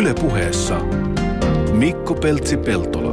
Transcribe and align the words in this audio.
Ylepuheessa 0.00 0.78
Mikko 1.72 2.14
Peltsi-Peltola. 2.14 3.12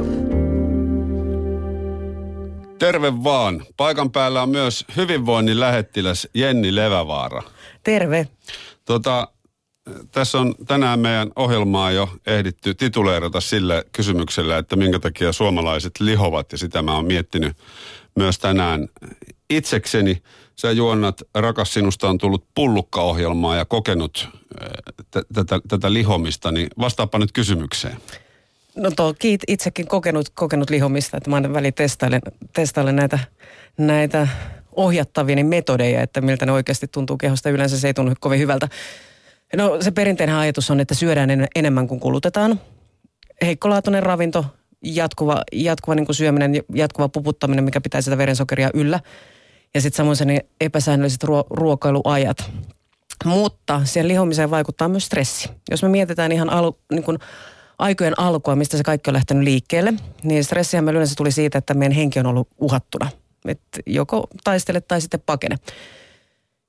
Terve 2.78 3.24
vaan. 3.24 3.64
Paikan 3.76 4.10
päällä 4.10 4.42
on 4.42 4.48
myös 4.48 4.84
hyvinvoinnin 4.96 5.60
lähettiläs 5.60 6.28
Jenni 6.34 6.74
Levävaara. 6.74 7.42
Terve. 7.82 8.28
Tota, 8.84 9.28
tässä 10.12 10.38
on 10.38 10.54
tänään 10.66 11.00
meidän 11.00 11.30
ohjelmaa 11.36 11.90
jo 11.90 12.08
ehditty 12.26 12.74
tituleerata 12.74 13.40
sille 13.40 13.84
kysymykselle, 13.92 14.58
että 14.58 14.76
minkä 14.76 14.98
takia 14.98 15.32
suomalaiset 15.32 16.00
lihovat. 16.00 16.52
Ja 16.52 16.58
sitä 16.58 16.82
mä 16.82 16.94
oon 16.94 17.06
miettinyt 17.06 17.56
myös 18.16 18.38
tänään 18.38 18.88
itsekseni. 19.50 20.22
Sä 20.60 20.72
juonnat, 20.72 21.22
rakas 21.34 21.74
sinusta 21.74 22.08
on 22.08 22.18
tullut 22.18 22.44
pullukkaohjelmaa 22.54 23.56
ja 23.56 23.64
kokenut 23.64 24.28
t- 25.10 25.48
tätä, 25.68 25.92
lihomista, 25.92 26.52
niin 26.52 26.68
vastaapa 26.78 27.18
nyt 27.18 27.32
kysymykseen. 27.32 27.96
No 28.76 28.90
toki 28.90 29.38
itsekin 29.48 29.86
kokenut, 29.86 30.28
kokenut 30.28 30.70
lihomista, 30.70 31.16
että 31.16 31.30
mä 31.30 31.36
aina 31.36 31.52
väliin 31.52 31.74
testailen, 31.74 32.20
testailen 32.52 32.96
näitä, 32.96 33.18
näitä 33.76 34.28
ohjattavia 34.72 35.36
niin 35.36 35.46
metodeja, 35.46 36.02
että 36.02 36.20
miltä 36.20 36.46
ne 36.46 36.52
oikeasti 36.52 36.86
tuntuu 36.88 37.16
kehosta. 37.16 37.50
Yleensä 37.50 37.78
se 37.78 37.86
ei 37.86 37.94
tunnu 37.94 38.12
kovin 38.20 38.40
hyvältä. 38.40 38.68
No 39.56 39.82
se 39.82 39.90
perinteinen 39.90 40.36
ajatus 40.36 40.70
on, 40.70 40.80
että 40.80 40.94
syödään 40.94 41.30
en, 41.30 41.48
enemmän 41.54 41.88
kuin 41.88 42.00
kulutetaan. 42.00 42.60
Heikkolaatuinen 43.42 44.02
ravinto, 44.02 44.44
jatkuva, 44.82 45.42
jatkuva 45.52 45.94
niin 45.94 46.06
kuin 46.06 46.16
syöminen, 46.16 46.62
jatkuva 46.74 47.08
puputtaminen, 47.08 47.64
mikä 47.64 47.80
pitää 47.80 48.00
sitä 48.00 48.18
verensokeria 48.18 48.70
yllä. 48.74 49.00
Ja 49.74 49.80
sitten 49.80 49.96
samoin 49.96 50.16
sen 50.16 50.40
epäsäännölliset 50.60 51.24
ruo- 51.24 51.46
ruokailuajat. 51.50 52.50
Mutta 53.24 53.80
siihen 53.84 54.08
lihomiseen 54.08 54.50
vaikuttaa 54.50 54.88
myös 54.88 55.06
stressi. 55.06 55.48
Jos 55.70 55.82
me 55.82 55.88
mietitään 55.88 56.32
ihan 56.32 56.50
alu, 56.50 56.78
niin 56.92 57.02
kuin 57.02 57.18
aikojen 57.78 58.18
alkua, 58.20 58.56
mistä 58.56 58.76
se 58.76 58.82
kaikki 58.82 59.10
on 59.10 59.14
lähtenyt 59.14 59.44
liikkeelle, 59.44 59.94
niin 60.22 60.44
stressihän 60.44 60.84
meillä 60.84 60.98
yleensä 60.98 61.14
tuli 61.16 61.32
siitä, 61.32 61.58
että 61.58 61.74
meidän 61.74 61.96
henki 61.96 62.20
on 62.20 62.26
ollut 62.26 62.48
uhattuna. 62.60 63.10
Et 63.48 63.60
joko 63.86 64.26
taistele 64.44 64.80
tai 64.80 65.00
sitten 65.00 65.22
pakene. 65.26 65.56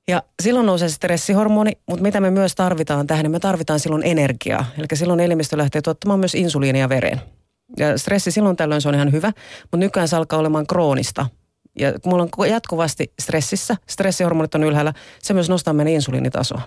Ja 0.08 0.22
silloin 0.42 0.66
nousee 0.66 0.88
stressihormoni, 0.88 1.72
mutta 1.86 2.02
mitä 2.02 2.20
me 2.20 2.30
myös 2.30 2.54
tarvitaan 2.54 3.06
tähän, 3.06 3.22
niin 3.22 3.30
me 3.30 3.40
tarvitaan 3.40 3.80
silloin 3.80 4.02
energiaa. 4.06 4.64
Eli 4.78 4.86
silloin 4.94 5.20
elimistö 5.20 5.58
lähtee 5.58 5.82
tuottamaan 5.82 6.20
myös 6.20 6.34
insuliinia 6.34 6.88
vereen. 6.88 7.20
Ja 7.78 7.98
stressi 7.98 8.30
silloin 8.30 8.56
tällöin 8.56 8.80
se 8.80 8.88
on 8.88 8.94
ihan 8.94 9.12
hyvä, 9.12 9.32
mutta 9.62 9.76
nykyään 9.76 10.08
se 10.08 10.16
alkaa 10.16 10.38
olemaan 10.38 10.66
kroonista. 10.66 11.26
Ja 11.78 11.92
kun 11.92 12.12
mulla 12.12 12.28
on 12.38 12.48
jatkuvasti 12.48 13.12
stressissä, 13.20 13.76
stressihormonit 13.88 14.54
on 14.54 14.64
ylhäällä, 14.64 14.92
se 15.22 15.34
myös 15.34 15.48
nostaa 15.48 15.74
meidän 15.74 15.92
insuliinitasoa 15.92 16.62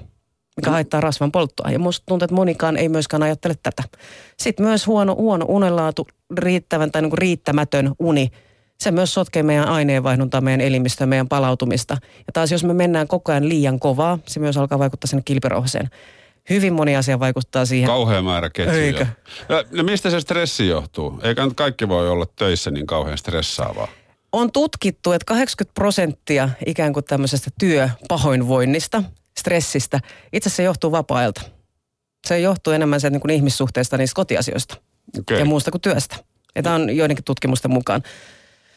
mikä 0.58 0.72
haittaa 0.72 1.02
rasvan 1.02 1.32
polttoa. 1.32 1.72
Ja 1.72 1.80
musta 1.80 2.04
tuntuu, 2.06 2.26
että 2.26 2.36
monikaan 2.36 2.78
ei 2.78 2.90
myöskään 2.90 3.24
ajattele 3.24 3.56
tätä. 3.64 3.84
Sitten 4.40 4.66
myös 4.66 4.88
huono, 4.88 5.16
huono 5.16 5.46
unenlaatu, 5.50 6.08
riittävän 6.38 6.92
tai 6.92 7.02
niin 7.02 7.18
riittämätön 7.18 7.92
uni, 8.00 8.32
se 8.80 8.92
myös 8.92 9.14
sotkee 9.14 9.44
meidän 9.44 9.68
aineenvaihduntaa, 9.68 10.42
meidän 10.42 10.62
elimistöä, 10.62 11.08
meidän 11.08 11.28
palautumista. 11.28 11.98
Ja 12.18 12.34
taas 12.34 12.52
jos 12.52 12.64
me 12.64 12.74
mennään 12.74 13.08
koko 13.08 13.32
ajan 13.32 13.50
liian 13.50 13.80
kovaa, 13.80 14.20
se 14.28 14.40
myös 14.40 14.58
alkaa 14.58 14.80
vaikuttaa 14.80 15.08
sinne 15.08 15.22
kilpirauhaseen. 15.26 15.90
Hyvin 16.50 16.74
moni 16.74 16.96
asia 16.96 17.20
vaikuttaa 17.20 17.66
siihen. 17.66 17.88
Kauhea 17.88 18.22
määrä 18.22 18.50
ketjuja. 18.50 18.80
Eikö? 18.80 19.06
No, 19.50 19.64
no 19.72 19.84
mistä 19.84 20.10
se 20.10 20.20
stressi 20.20 20.68
johtuu? 20.68 21.20
Eikä 21.24 21.46
nyt 21.46 21.54
kaikki 21.54 21.88
voi 21.88 22.10
olla 22.10 22.26
töissä 22.36 22.72
niin 22.72 22.88
kauhean 22.88 23.18
stressaavaa. 23.18 23.88
On 24.34 24.52
tutkittu, 24.52 25.12
että 25.12 25.26
80 25.26 25.74
prosenttia 25.74 26.50
ikään 26.66 26.94
kuin 26.94 27.06
tämmöisestä 27.06 27.52
työpahoinvoinnista, 27.60 29.04
stressistä, 29.40 30.00
itse 30.34 30.48
asiassa 30.48 30.58
se 30.58 30.64
johtuu 30.64 30.92
vapaa-ajalta. 30.92 31.42
Se 32.28 32.40
johtuu 32.40 32.74
enemmän 32.74 33.02
sieltä 33.02 33.14
niin 33.14 33.22
kuin 33.22 33.32
ihmissuhteista 33.32 33.98
niistä 33.98 34.16
kotiasioista 34.16 34.78
Okay. 35.20 35.40
ja 35.40 35.46
muusta 35.46 35.72
kuin 35.72 35.82
työstä. 35.82 36.16
Ja 36.56 36.64
tämä 36.64 36.76
on 36.76 36.96
joidenkin 36.96 37.26
tutkimusten 37.26 37.72
mukaan. 37.72 38.04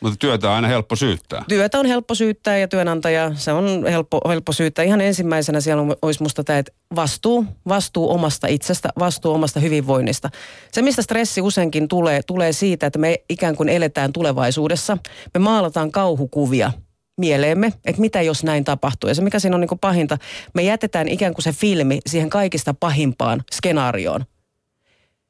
Mutta 0.00 0.16
työtä 0.18 0.48
on 0.48 0.54
aina 0.54 0.68
helppo 0.68 0.96
syyttää. 0.96 1.44
Työtä 1.48 1.78
on 1.80 1.86
helppo 1.86 2.14
syyttää 2.14 2.58
ja 2.58 2.68
työnantaja, 2.68 3.30
se 3.34 3.52
on 3.52 3.84
helppo, 3.90 4.20
helppo 4.28 4.52
syyttää. 4.52 4.84
Ihan 4.84 5.00
ensimmäisenä 5.00 5.60
siellä 5.60 5.82
on- 5.82 5.96
olisi 6.02 6.22
musta 6.22 6.44
tämä, 6.44 6.58
että 6.58 6.72
vastuu, 6.96 7.44
vastuu 7.68 8.10
omasta 8.10 8.46
itsestä, 8.46 8.88
vastuu 8.98 9.32
omasta 9.34 9.60
hyvinvoinnista. 9.60 10.30
Se, 10.72 10.82
mistä 10.82 11.02
stressi 11.02 11.40
useinkin 11.40 11.88
tulee, 11.88 12.20
tulee 12.26 12.52
siitä, 12.52 12.86
että 12.86 12.98
me 12.98 13.16
ikään 13.30 13.56
kuin 13.56 13.68
eletään 13.68 14.12
tulevaisuudessa. 14.12 14.98
Me 15.34 15.38
maalataan 15.40 15.92
kauhukuvia 15.92 16.72
mieleemme, 17.16 17.72
että 17.84 18.00
mitä 18.00 18.22
jos 18.22 18.44
näin 18.44 18.64
tapahtuu. 18.64 19.08
Ja 19.08 19.14
se, 19.14 19.22
mikä 19.22 19.38
siinä 19.38 19.56
on 19.56 19.60
niin 19.60 19.68
kuin 19.68 19.78
pahinta, 19.78 20.18
me 20.54 20.62
jätetään 20.62 21.08
ikään 21.08 21.34
kuin 21.34 21.42
se 21.42 21.52
filmi 21.52 21.98
siihen 22.06 22.30
kaikista 22.30 22.74
pahimpaan 22.80 23.44
skenaarioon. 23.52 24.24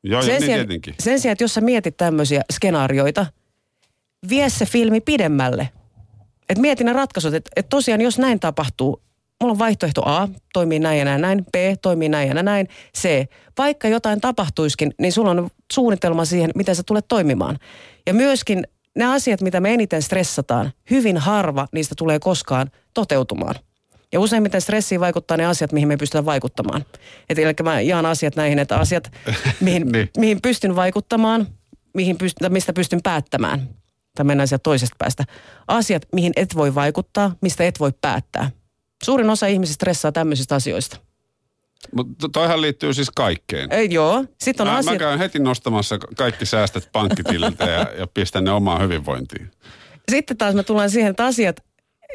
Joo, 0.02 0.22
Sen 0.22 0.30
niin 0.30 0.42
sijaan, 0.42 0.66
tietenkin. 0.66 0.94
sen 1.00 1.20
sijaan, 1.20 1.32
että 1.32 1.44
jos 1.44 1.54
sä 1.54 1.60
mietit 1.60 1.96
tämmöisiä 1.96 2.42
skenaarioita, 2.52 3.26
vie 4.28 4.50
se 4.50 4.66
filmi 4.66 5.00
pidemmälle. 5.00 5.68
Et 6.48 6.58
mieti 6.58 6.84
ne 6.84 6.92
ratkaisut, 6.92 7.34
että 7.34 7.50
et 7.56 7.68
tosiaan 7.68 8.00
jos 8.00 8.18
näin 8.18 8.40
tapahtuu, 8.40 9.02
mulla 9.40 9.52
on 9.52 9.58
vaihtoehto 9.58 10.02
A, 10.04 10.28
toimii 10.52 10.78
näin 10.78 10.98
ja 10.98 11.04
näin, 11.04 11.20
näin, 11.20 11.44
B, 11.44 11.54
toimii 11.82 12.08
näin 12.08 12.28
ja 12.28 12.42
näin, 12.42 12.68
C. 12.98 13.26
Vaikka 13.58 13.88
jotain 13.88 14.20
tapahtuiskin, 14.20 14.94
niin 15.00 15.12
sulla 15.12 15.30
on 15.30 15.50
suunnitelma 15.72 16.24
siihen, 16.24 16.50
miten 16.54 16.76
sä 16.76 16.82
tulet 16.82 17.08
toimimaan. 17.08 17.58
Ja 18.06 18.14
myöskin 18.14 18.66
ne 18.96 19.04
asiat, 19.04 19.40
mitä 19.40 19.60
me 19.60 19.74
eniten 19.74 20.02
stressataan, 20.02 20.72
hyvin 20.90 21.16
harva 21.18 21.66
niistä 21.72 21.94
tulee 21.98 22.18
koskaan 22.18 22.70
toteutumaan. 22.94 23.54
Ja 24.12 24.20
useimmiten 24.20 24.60
stressiin 24.60 25.00
vaikuttaa 25.00 25.36
ne 25.36 25.46
asiat, 25.46 25.72
mihin 25.72 25.88
me 25.88 25.94
ei 25.94 25.98
pystytä 25.98 26.24
vaikuttamaan. 26.24 26.84
Et 27.28 27.38
eli 27.38 27.54
mä 27.62 27.80
jaan 27.80 28.06
asiat 28.06 28.36
näihin, 28.36 28.58
että 28.58 28.76
asiat, 28.76 29.12
mihin, 29.60 29.86
Niin. 29.92 30.10
mihin 30.18 30.42
pystyn 30.42 30.76
vaikuttamaan, 30.76 31.46
mihin 31.94 32.16
pyst- 32.16 32.40
tai 32.40 32.50
mistä 32.50 32.72
pystyn 32.72 33.02
päättämään. 33.02 33.68
Tai 34.16 34.24
mennään 34.24 34.48
sieltä 34.48 34.62
toisesta 34.62 34.96
päästä. 34.98 35.24
Asiat, 35.68 36.06
mihin 36.12 36.32
et 36.36 36.54
voi 36.54 36.74
vaikuttaa, 36.74 37.34
mistä 37.40 37.64
et 37.64 37.80
voi 37.80 37.92
päättää. 38.00 38.50
Suurin 39.04 39.30
osa 39.30 39.46
ihmisistä 39.46 39.74
stressaa 39.74 40.12
tämmöisistä 40.12 40.54
asioista. 40.54 40.96
Mutta 41.92 42.28
toihan 42.32 42.60
liittyy 42.60 42.94
siis 42.94 43.10
kaikkeen. 43.10 43.72
Ei, 43.72 43.88
joo. 43.90 44.24
Sitten 44.40 44.66
on 44.66 44.72
Mä, 44.72 44.78
asiat... 44.78 44.94
mä 44.94 44.98
käyn 44.98 45.18
heti 45.18 45.38
nostamassa 45.38 45.98
kaikki 45.98 46.46
säästöt 46.46 46.88
pankkitililtä 46.92 47.64
ja, 47.64 47.86
ja 47.98 48.06
pistän 48.14 48.44
ne 48.44 48.50
omaan 48.50 48.82
hyvinvointiin. 48.82 49.50
Sitten 50.10 50.36
taas 50.36 50.54
me 50.54 50.62
tullaan 50.62 50.90
siihen, 50.90 51.10
että 51.10 51.24
asiat, 51.24 51.64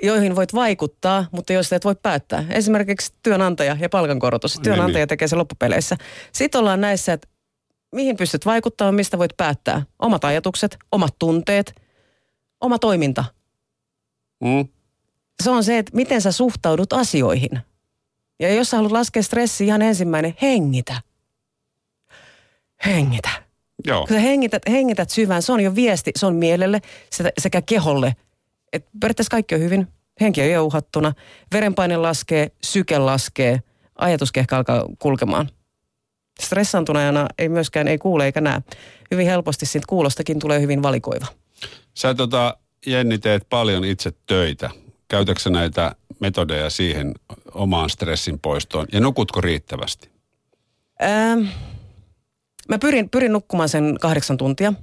joihin 0.04 0.36
voit 0.36 0.54
vaikuttaa, 0.54 1.26
mutta 1.32 1.54
joista 1.54 1.76
et 1.76 1.86
voi 1.86 1.96
päättää. 2.04 2.46
Esimerkiksi 2.50 3.14
työnantaja 3.24 3.78
ja 3.80 3.90
palkankorotus. 3.90 4.60
Työnantaja 4.64 5.02
niin. 5.02 5.08
tekee 5.08 5.28
se 5.28 5.36
loppupeleissä. 5.36 5.98
Sitten 6.32 6.60
ollaan 6.60 6.82
näissä, 6.82 7.14
että 7.14 7.28
mihin 7.96 8.18
pystyt 8.18 8.46
vaikuttamaan, 8.46 8.96
mistä 8.96 9.18
voit 9.18 9.38
päättää. 9.38 9.86
Omat 10.00 10.26
ajatukset, 10.26 10.78
omat 10.92 11.16
tunteet, 11.20 11.74
oma 12.62 12.80
toiminta. 12.80 13.26
Mm? 14.40 14.68
Se 15.44 15.50
on 15.50 15.64
se, 15.64 15.78
että 15.78 15.96
miten 15.96 16.22
sä 16.22 16.32
suhtaudut 16.32 16.94
asioihin. 16.94 17.60
Ja 18.40 18.54
jos 18.54 18.70
sä 18.70 18.78
haluat 18.78 18.92
laskea 18.92 19.24
stressi, 19.24 19.66
ihan 19.66 19.82
ensimmäinen, 19.82 20.38
hengitä. 20.42 21.02
Hengitä. 22.86 23.30
Joo. 23.86 24.08
Kun 24.08 24.16
sä 24.16 24.20
hengität, 24.20 24.64
hengität 24.70 25.10
syvään, 25.10 25.42
se 25.42 25.52
on 25.52 25.62
jo 25.62 25.76
viesti, 25.76 26.12
se 26.16 26.26
on 26.26 26.36
mielelle 26.36 26.82
sekä- 27.40 27.62
keholle. 27.62 28.16
Et 28.74 28.86
periaatteessa 29.02 29.32
kaikki 29.32 29.56
on 29.56 29.62
hyvin, 29.62 29.88
henki 30.22 30.42
on 30.42 30.50
jo 30.50 30.66
uhattuna, 30.66 31.14
verenpaine 31.52 31.98
laskee, 31.98 32.52
syke 32.64 33.00
laskee, 33.00 33.62
ajatuskehkä 33.96 34.58
alkaa 34.58 34.86
kulkemaan. 35.00 35.50
Stressaantuneena 36.42 37.28
ei 37.38 37.50
myöskään 37.50 37.88
ei 37.88 37.98
kuule 37.98 38.26
eikä 38.26 38.42
näe. 38.42 38.62
Hyvin 39.12 39.28
helposti 39.28 39.66
siitä 39.66 39.86
kuulostakin 39.90 40.40
tulee 40.40 40.62
hyvin 40.62 40.84
valikoiva. 40.84 41.41
Sä 41.94 42.14
tota, 42.14 42.58
Jenni 42.86 43.18
teet 43.18 43.50
paljon 43.50 43.86
itse 43.86 44.12
töitä. 44.26 44.70
Käytätkö 45.08 45.50
näitä 45.50 45.96
metodeja 46.20 46.70
siihen 46.70 47.14
omaan 47.54 47.90
stressin 47.90 48.40
poistoon? 48.40 48.88
Ja 48.92 49.00
nukutko 49.00 49.42
riittävästi? 49.42 50.10
Ähm, 51.04 51.48
mä 52.70 52.80
pyrin, 52.80 53.10
pyrin 53.10 53.34
nukkumaan 53.34 53.70
sen 53.70 53.98
kahdeksan 54.02 54.38
tuntia. 54.38 54.74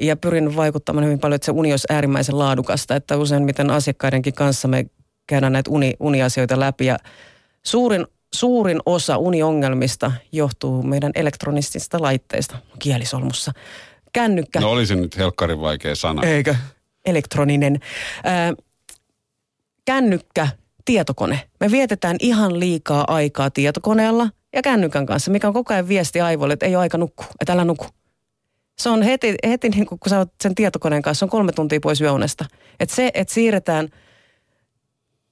Ja 0.00 0.16
pyrin 0.16 0.56
vaikuttamaan 0.56 1.04
hyvin 1.04 1.18
paljon, 1.18 1.34
että 1.34 1.46
se 1.46 1.52
uni 1.52 1.72
olisi 1.72 1.86
äärimmäisen 1.90 2.38
laadukasta. 2.38 2.96
Että 2.96 3.16
useimmiten 3.16 3.70
asiakkaidenkin 3.70 4.34
kanssa 4.34 4.68
me 4.68 4.86
käydään 5.26 5.52
näitä 5.52 5.70
uni, 5.70 5.94
uniasioita 6.00 6.60
läpi. 6.60 6.86
Ja 6.86 6.98
suurin, 7.62 8.06
suurin 8.34 8.80
osa 8.86 9.16
uniongelmista 9.16 10.12
johtuu 10.32 10.82
meidän 10.82 11.12
elektronisista 11.14 12.02
laitteista 12.02 12.56
kielisolmussa. 12.78 13.52
Kännykkä. 14.12 14.60
No 14.60 14.70
oli 14.70 14.86
se 14.86 14.94
nyt 14.94 15.18
helkkarin 15.18 15.60
vaikea 15.60 15.94
sana. 15.94 16.22
Eikö? 16.22 16.54
Elektroninen. 17.06 17.80
Ää, 18.24 18.54
kännykkä, 19.84 20.48
tietokone. 20.84 21.40
Me 21.60 21.70
vietetään 21.70 22.16
ihan 22.20 22.60
liikaa 22.60 23.04
aikaa 23.08 23.50
tietokoneella 23.50 24.28
ja 24.52 24.62
kännykän 24.62 25.06
kanssa, 25.06 25.30
mikä 25.30 25.48
on 25.48 25.54
koko 25.54 25.74
ajan 25.74 25.88
viesti 25.88 26.20
aivoille, 26.20 26.52
että 26.52 26.66
ei 26.66 26.76
ole 26.76 26.82
aika 26.82 26.98
nukkua, 26.98 27.26
että 27.40 27.52
älä 27.52 27.64
nuku. 27.64 27.86
Se 28.78 28.88
on 28.88 29.02
heti, 29.02 29.34
heti 29.48 29.68
niin 29.68 29.86
kuin, 29.86 29.98
kun 29.98 30.10
sä 30.10 30.18
oot 30.18 30.32
sen 30.42 30.54
tietokoneen 30.54 31.02
kanssa, 31.02 31.26
on 31.26 31.30
kolme 31.30 31.52
tuntia 31.52 31.80
pois 31.82 32.00
yöunesta. 32.00 32.44
Että 32.80 32.94
se, 32.94 33.10
että 33.14 33.34
siirretään 33.34 33.88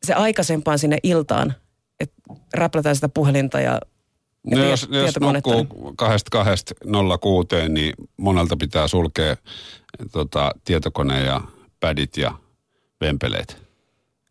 se 0.07 0.15
aikaisempaan 0.15 0.79
sinne 0.79 0.99
iltaan, 1.03 1.55
että 2.01 2.15
räplätään 2.55 2.95
sitä 2.95 3.09
puhelinta 3.09 3.61
ja 3.61 3.81
No 4.51 4.65
jos, 4.65 4.89
jos 4.91 5.15
nukkuu 5.21 5.93
kahdesta 5.97 6.29
kahdesta 6.31 6.75
nolla 6.85 7.19
kuuteen, 7.19 7.75
niin 7.75 7.93
monelta 8.17 8.57
pitää 8.57 8.89
sulkea 8.89 9.37
tota, 10.13 10.53
tietokone 10.65 11.21
ja 11.25 11.41
pädit 11.81 12.17
ja 12.17 12.33
vempeleet. 13.01 13.69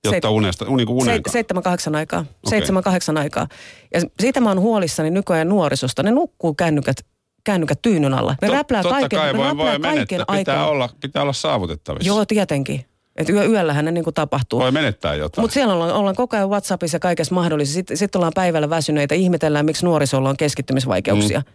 Jotta 0.03 0.29
unesta, 0.29 0.65
uni 0.67 0.85
kuin 0.85 0.97
unen 0.97 1.21
Se, 1.27 1.31
seitsemän, 1.31 1.63
kahdeksan 1.63 1.95
aikaa. 1.95 2.19
Okei. 2.19 2.49
Seitsemän, 2.49 2.83
kahdeksan 2.83 3.17
aikaa. 3.17 3.47
Ja 3.93 4.01
siitä 4.19 4.41
mä 4.41 4.49
oon 4.49 4.59
huolissani 4.59 5.09
nykyään 5.09 5.49
nuorisosta. 5.49 6.03
Ne 6.03 6.11
nukkuu 6.11 6.53
kännykät, 6.53 7.05
kännykät 7.43 7.81
tyynyn 7.81 8.13
alla. 8.13 8.35
Ne 8.41 8.47
Tot- 8.47 8.51
räplää 8.51 8.83
kaiken, 8.83 9.19
kai 9.19 9.33
ne 9.33 9.37
voi, 9.37 9.47
räplää 9.47 9.71
voi 9.71 9.79
kaiken 9.79 9.91
menettää. 9.95 10.37
Pitää 10.37 10.55
aikaa. 10.55 10.69
olla, 10.69 10.89
pitää 11.01 11.21
olla 11.21 11.33
saavutettavissa. 11.33 12.07
Joo, 12.07 12.25
tietenkin. 12.25 12.85
Et 13.17 13.29
yö, 13.29 13.45
yöllähän 13.45 13.85
ne 13.85 13.91
niinku 13.91 14.11
tapahtuu. 14.11 14.59
Voi 14.59 14.71
menettää 14.71 15.15
jotain. 15.15 15.43
Mutta 15.43 15.53
siellä 15.53 15.73
ollaan, 15.73 15.93
ollaan 15.93 16.15
koko 16.15 16.35
ajan 16.35 16.49
WhatsAppissa 16.49 16.95
ja 16.95 16.99
kaikessa 16.99 17.35
mahdollisessa. 17.35 17.77
Sitten 17.77 17.97
sit 17.97 18.15
ollaan 18.15 18.31
päivällä 18.35 18.69
väsyneitä, 18.69 19.15
ihmetellään, 19.15 19.65
miksi 19.65 19.85
nuorisolla 19.85 20.29
on 20.29 20.37
keskittymisvaikeuksia. 20.37 21.39
Mm. 21.39 21.53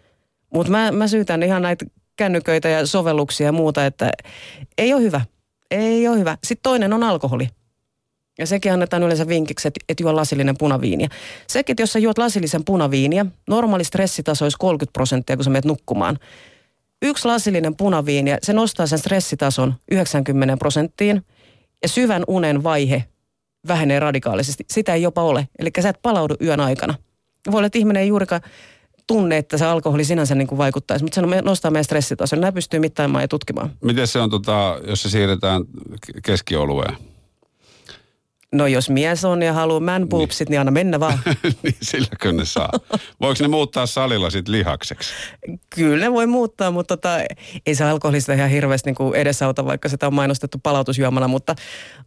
Mutta 0.54 0.72
mä, 0.72 0.92
mä 0.92 1.08
syytän 1.08 1.42
ihan 1.42 1.62
näitä 1.62 1.84
kännyköitä 2.16 2.68
ja 2.68 2.86
sovelluksia 2.86 3.46
ja 3.46 3.52
muuta, 3.52 3.86
että 3.86 4.10
ei 4.78 4.94
ole 4.94 5.02
hyvä. 5.02 5.20
Ei 5.70 6.08
ole 6.08 6.18
hyvä. 6.18 6.38
Sitten 6.44 6.62
toinen 6.62 6.92
on 6.92 7.02
alkoholi. 7.02 7.48
Ja 8.38 8.46
sekin 8.46 8.72
annetaan 8.72 9.02
yleensä 9.02 9.28
vinkiksi, 9.28 9.68
että, 9.68 9.80
että 9.88 10.02
juo 10.02 10.16
lasillinen 10.16 10.58
punaviiniä. 10.58 11.08
Sekin, 11.46 11.72
että 11.72 11.82
jos 11.82 11.92
sä 11.92 11.98
juot 11.98 12.18
lasillisen 12.18 12.64
punaviiniä, 12.64 13.26
normaali 13.48 13.84
stressitaso 13.84 14.44
olisi 14.44 14.58
30 14.58 14.92
prosenttia, 14.92 15.36
kun 15.36 15.44
sä 15.44 15.50
menet 15.50 15.64
nukkumaan. 15.64 16.18
Yksi 17.02 17.28
lasillinen 17.28 17.76
punaviiniä, 17.76 18.38
se 18.42 18.52
nostaa 18.52 18.86
sen 18.86 18.98
stressitason 18.98 19.74
90 19.90 20.56
prosenttiin 20.56 21.22
ja 21.82 21.88
syvän 21.88 22.24
unen 22.26 22.62
vaihe 22.62 23.04
vähenee 23.68 24.00
radikaalisesti. 24.00 24.64
Sitä 24.70 24.94
ei 24.94 25.02
jopa 25.02 25.22
ole. 25.22 25.48
Eli 25.58 25.70
sä 25.80 25.88
et 25.88 26.02
palaudu 26.02 26.34
yön 26.42 26.60
aikana. 26.60 26.94
Voi 27.50 27.58
olla, 27.58 27.66
että 27.66 27.78
ihminen 27.78 28.02
ei 28.02 28.08
juurikaan 28.08 28.42
tunne, 29.06 29.36
että 29.36 29.58
se 29.58 29.64
alkoholi 29.64 30.04
sinänsä 30.04 30.34
niin 30.34 30.48
kuin 30.48 30.58
vaikuttaisi, 30.58 31.04
mutta 31.04 31.14
se 31.14 31.42
nostaa 31.42 31.70
meidän 31.70 31.84
stressitason. 31.84 32.40
Nämä 32.40 32.52
pystyy 32.52 32.80
mittaamaan 32.80 33.24
ja 33.24 33.28
tutkimaan. 33.28 33.70
Miten 33.84 34.06
se 34.06 34.18
on, 34.18 34.30
tota, 34.30 34.80
jos 34.86 35.02
se 35.02 35.10
siirretään 35.10 35.62
ke- 36.06 36.20
keskiolueen? 36.22 36.96
No 38.52 38.66
jos 38.66 38.90
mies 38.90 39.24
on 39.24 39.42
ja 39.42 39.52
haluaa 39.52 39.80
man 39.80 40.08
boobsit, 40.08 40.48
niin, 40.48 40.50
niin 40.50 40.60
anna 40.60 40.72
mennä 40.72 41.00
vaan. 41.00 41.18
niin 41.62 41.76
silläkö 41.82 42.32
ne 42.32 42.44
saa? 42.44 42.70
Voiko 43.20 43.38
ne 43.40 43.48
muuttaa 43.48 43.86
salilla 43.86 44.30
sitten 44.30 44.52
lihakseksi? 44.52 45.10
Kyllä 45.70 46.04
ne 46.04 46.12
voi 46.12 46.26
muuttaa, 46.26 46.70
mutta 46.70 46.96
tota, 46.96 47.18
ei 47.66 47.74
se 47.74 47.84
alkoholista 47.84 48.32
ihan 48.32 48.50
hirveästi 48.50 48.92
niin 48.92 49.14
edesauta, 49.14 49.64
vaikka 49.64 49.88
sitä 49.88 50.06
on 50.06 50.14
mainostettu 50.14 50.58
palautusjuomana, 50.62 51.28
mutta 51.28 51.54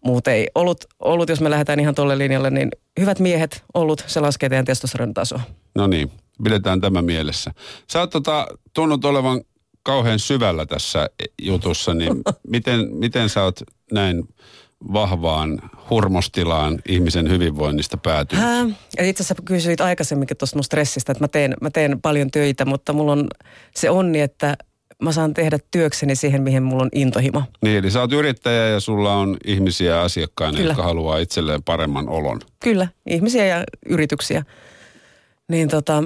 muuten 0.06 0.34
ei. 0.34 0.48
Olut, 0.56 0.86
olut, 1.00 1.30
jos 1.30 1.42
me 1.42 1.50
lähdetään 1.50 1.80
ihan 1.80 1.96
tolle 1.96 2.18
linjalle, 2.18 2.50
niin 2.50 2.72
hyvät 3.00 3.20
miehet, 3.20 3.64
olut, 3.74 4.04
se 4.08 4.20
laskee 4.20 4.50
teidän 4.50 4.66
testosteronin 4.66 5.14
tasoa. 5.14 5.42
No 5.76 5.88
niin, 5.88 6.12
pidetään 6.44 6.82
tämä 6.82 7.02
mielessä. 7.02 7.52
Sä 7.92 8.00
oot 8.00 8.10
tota, 8.10 8.48
tunnut 8.74 9.06
olevan 9.06 9.42
kauhean 9.84 10.20
syvällä 10.20 10.66
tässä 10.66 11.10
jutussa, 11.42 11.94
niin 11.94 12.14
miten, 12.48 12.96
miten 12.96 13.30
sä 13.30 13.44
oot 13.44 13.60
näin 13.92 14.24
vahvaan 14.94 15.62
hurmostilaan 15.90 16.80
ihmisen 16.90 17.30
hyvinvoinnista? 17.30 17.98
Ja 18.98 19.06
itse 19.06 19.24
asiassa 19.24 19.44
kysyit 19.46 19.82
aikaisemminkin 19.82 20.38
tuosta 20.38 20.58
mun 20.58 20.64
stressistä, 20.64 21.12
että 21.12 21.24
mä 21.24 21.28
teen, 21.28 21.54
mä 21.62 21.70
teen 21.70 22.02
paljon 22.02 22.32
töitä, 22.32 22.66
mutta 22.66 22.94
mulla 22.94 23.12
on 23.12 23.28
se 23.76 23.90
onni, 23.90 24.22
että 24.22 24.58
mä 25.04 25.12
saan 25.12 25.34
tehdä 25.34 25.60
työkseni 25.72 26.16
siihen, 26.16 26.44
mihin 26.44 26.64
mulla 26.64 26.84
on 26.84 26.90
intohimo. 26.94 27.44
Niin, 27.62 27.78
eli 27.78 27.92
sä 27.92 28.02
oot 28.02 28.14
yrittäjä 28.14 28.68
ja 28.68 28.80
sulla 28.80 29.16
on 29.16 29.38
ihmisiä 29.46 30.02
asiakkaina, 30.02 30.58
Kyllä. 30.58 30.70
jotka 30.70 30.84
haluaa 30.84 31.18
itselleen 31.18 31.64
paremman 31.64 32.10
olon. 32.10 32.40
Kyllä, 32.60 32.88
ihmisiä 33.10 33.46
ja 33.46 33.64
yrityksiä. 33.90 34.44
Niin 35.50 35.70
tota, 35.70 36.04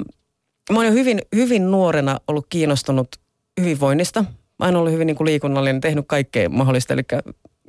mä 0.71 0.77
oon 0.77 0.85
jo 0.85 0.91
hyvin, 0.91 1.21
hyvin 1.35 1.71
nuorena 1.71 2.19
ollut 2.27 2.45
kiinnostunut 2.49 3.07
hyvinvoinnista. 3.61 4.25
Mä 4.59 4.65
oon 4.65 4.75
ollut 4.75 4.93
hyvin 4.93 5.07
niin 5.07 5.17
kuin 5.17 5.25
liikunnallinen, 5.25 5.81
tehnyt 5.81 6.05
kaikkea 6.07 6.49
mahdollista, 6.49 6.93
eli 6.93 7.03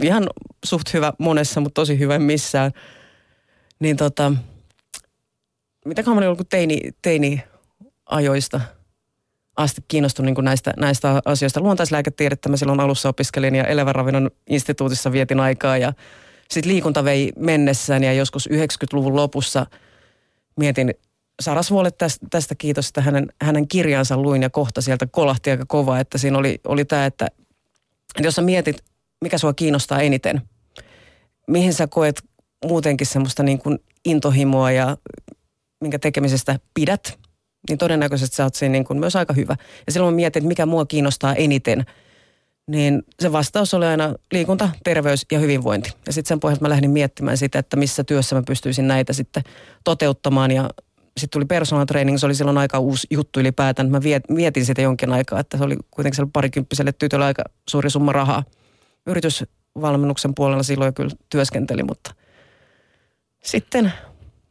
ihan 0.03 0.27
suht 0.65 0.95
hyvä 0.95 1.13
monessa, 1.19 1.61
mutta 1.61 1.81
tosi 1.81 1.99
hyvä 1.99 2.19
missään. 2.19 2.71
Niin 3.81 3.97
tota, 3.97 4.33
mitäköhän 5.85 6.17
mä 6.17 6.19
olin 6.19 6.29
ollut 6.29 6.49
teini, 6.49 6.81
teini-ajoista 7.03 8.61
asti 9.57 9.85
kiinnostunut 9.89 10.27
niin 10.27 10.35
kuin 10.35 10.45
näistä, 10.45 10.73
näistä 10.77 11.23
asioista. 11.25 11.61
Luontaislääketiedettä 11.61 12.49
mä 12.49 12.57
silloin 12.57 12.81
alussa 12.81 13.09
opiskelin 13.09 13.55
ja 13.55 13.65
elävän 13.65 13.95
ravinnon 13.95 14.31
instituutissa 14.47 15.13
vietin 15.13 15.41
aikaa 15.41 15.77
ja 15.77 15.93
sitten 16.51 16.73
liikunta 16.73 17.05
vei 17.05 17.33
mennessään 17.37 18.05
ja 18.05 18.13
joskus 18.13 18.49
90-luvun 18.49 19.17
lopussa 19.17 19.67
mietin 20.57 20.95
Sarasvuolle 21.41 21.91
tästä, 21.91 22.27
tästä 22.31 22.55
kiitos, 22.55 22.89
että 22.89 23.01
hänen, 23.01 23.27
hänen 23.43 23.69
kirjansa 23.69 24.17
luin 24.17 24.43
ja 24.43 24.51
kohta 24.51 24.81
sieltä 24.81 25.07
kolahti 25.07 25.51
aika 25.51 25.65
kova, 25.69 25.99
että 25.99 26.19
siinä 26.19 26.39
oli, 26.39 26.61
oli 26.67 26.85
tämä, 26.85 27.07
että, 27.07 27.27
että 28.17 28.27
jos 28.27 28.35
sä 28.35 28.43
mietit, 28.43 28.85
mikä 29.21 29.39
sua 29.39 29.53
kiinnostaa 29.53 30.01
eniten, 30.01 30.43
mihin 31.47 31.75
sä 31.75 31.87
koet 31.87 32.23
muutenkin 32.65 33.07
semmoista 33.07 33.43
niin 33.43 33.59
kuin 33.59 33.79
intohimoa 34.05 34.71
ja 34.71 34.97
minkä 35.81 35.99
tekemisestä 35.99 36.59
pidät, 36.75 37.19
niin 37.69 37.79
todennäköisesti 37.79 38.37
sä 38.37 38.45
oot 38.45 38.55
siinä 38.55 38.73
niin 38.73 38.85
kuin 38.85 39.01
myös 39.01 39.17
aika 39.17 39.33
hyvä. 39.33 39.57
Ja 39.87 39.93
silloin 39.93 40.15
mä 40.15 40.17
mietin, 40.17 40.41
että 40.41 40.49
mikä 40.49 40.67
mua 40.67 40.87
kiinnostaa 40.87 41.35
eniten, 41.35 41.85
niin 42.71 43.03
se 43.21 43.33
vastaus 43.33 43.75
oli 43.75 43.87
aina 43.87 44.15
liikunta, 44.33 44.71
terveys 44.85 45.27
ja 45.33 45.39
hyvinvointi. 45.39 45.93
Ja 46.07 46.13
sitten 46.13 46.29
sen 46.29 46.41
pohjalta 46.41 46.63
mä 46.63 46.69
lähdin 46.69 46.91
miettimään 46.91 47.37
sitä, 47.37 47.59
että 47.59 47.77
missä 47.77 48.05
työssä 48.05 48.37
mä 48.37 48.43
pystyisin 48.47 48.89
näitä 48.89 49.13
sitten 49.13 49.43
toteuttamaan. 49.85 50.51
Ja 50.51 50.71
sitten 51.17 51.31
tuli 51.31 51.45
personal 51.45 51.85
training, 51.85 52.19
se 52.19 52.27
oli 52.27 52.35
silloin 52.35 52.59
aika 52.59 52.79
uusi 52.79 53.07
juttu 53.11 53.41
ylipäätään. 53.41 53.91
Mä 53.91 54.01
mietin 54.29 54.65
sitä 54.65 54.83
jonkin 54.83 55.13
aikaa, 55.13 55.41
että 55.41 55.59
se 55.59 55.65
oli 55.65 55.77
kuitenkin 55.91 56.31
parikymppiselle 56.31 56.93
tytölle 56.93 57.25
aika 57.25 57.43
suuri 57.69 57.91
summa 57.91 58.13
rahaa. 58.13 58.45
Yritysvalmennuksen 59.07 60.35
puolella 60.35 60.63
silloin 60.63 60.95
kyllä 60.95 61.11
työskenteli, 61.31 61.83
mutta 61.83 62.15
sitten 63.45 63.93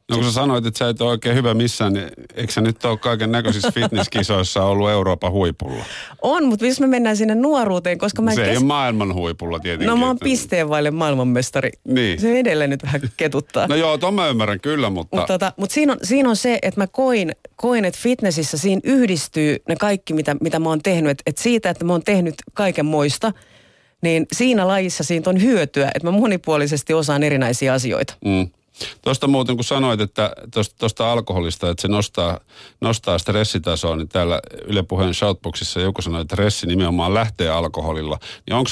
No 0.09 0.15
kun 0.15 0.25
sä 0.25 0.31
sanoit, 0.31 0.65
että 0.65 0.77
sä 0.77 0.89
et 0.89 1.01
ole 1.01 1.09
oikein 1.09 1.35
hyvä 1.35 1.53
missään, 1.53 1.93
niin 1.93 2.07
eikö 2.35 2.53
sä 2.53 2.61
nyt 2.61 2.85
ole 2.85 2.97
kaiken 2.97 3.31
näköisissä 3.31 3.71
fitnesskisoissa 3.71 4.63
ollut 4.63 4.89
Euroopan 4.89 5.31
huipulla? 5.31 5.83
on, 6.21 6.45
mutta 6.45 6.65
jos 6.65 6.79
me 6.79 6.87
mennään 6.87 7.17
sinne 7.17 7.35
nuoruuteen, 7.35 7.97
koska 7.97 8.21
mä 8.21 8.35
Se 8.35 8.41
ei 8.43 8.49
kes- 8.49 8.57
ole 8.57 8.65
maailman 8.65 9.13
huipulla 9.13 9.59
tietenkin. 9.59 9.87
No 9.87 9.95
mä 9.95 10.05
oon 10.05 10.15
että- 10.15 10.23
pisteen 10.23 10.69
vaille 10.69 10.91
maailmanmestari. 10.91 11.69
Niin. 11.87 12.21
Se 12.21 12.39
edelleen 12.39 12.69
nyt 12.69 12.83
vähän 12.83 13.01
ketuttaa. 13.17 13.67
No 13.67 13.75
joo, 13.75 13.97
ton 13.97 14.13
mä 14.13 14.27
ymmärrän 14.27 14.59
kyllä, 14.61 14.89
mutta... 14.89 15.17
Mutta 15.17 15.33
tota, 15.33 15.53
mut 15.57 15.71
siinä, 15.71 15.93
on, 15.93 15.99
siinä 16.03 16.29
on 16.29 16.35
se, 16.35 16.59
että 16.61 16.81
mä 16.81 16.87
koin, 16.87 17.31
koin, 17.55 17.85
että 17.85 17.99
fitnessissä 18.03 18.57
siinä 18.57 18.81
yhdistyy 18.83 19.57
ne 19.67 19.75
kaikki, 19.75 20.13
mitä, 20.13 20.35
mitä 20.41 20.59
mä 20.59 20.69
oon 20.69 20.81
tehnyt. 20.83 21.11
Että 21.11 21.23
et 21.25 21.37
siitä, 21.37 21.69
että 21.69 21.85
mä 21.85 21.91
oon 21.93 22.03
tehnyt 22.03 22.35
kaiken 22.53 22.85
moista, 22.85 23.31
niin 24.01 24.25
siinä 24.35 24.67
lajissa 24.67 25.03
siitä 25.03 25.29
on 25.29 25.41
hyötyä, 25.41 25.91
että 25.95 26.07
mä 26.07 26.11
monipuolisesti 26.11 26.93
osaan 26.93 27.23
erinäisiä 27.23 27.73
asioita. 27.73 28.13
Mm. 28.25 28.49
Tuosta 29.01 29.27
muuten, 29.27 29.55
kun 29.55 29.63
sanoit, 29.63 30.01
että 30.01 30.33
tuosta 30.79 31.11
alkoholista, 31.11 31.69
että 31.69 31.81
se 31.81 31.87
nostaa, 31.87 32.39
nostaa 32.81 33.17
stressitasoa, 33.17 33.95
niin 33.95 34.09
täällä 34.09 34.41
Yle 34.67 34.83
Puheen 34.83 35.13
shoutboxissa 35.13 35.79
joku 35.79 36.01
sanoi, 36.01 36.21
että 36.21 36.35
stressi 36.35 36.67
nimenomaan 36.67 37.13
lähtee 37.13 37.49
alkoholilla. 37.49 38.19
Niin 38.47 38.55
onko 38.55 38.69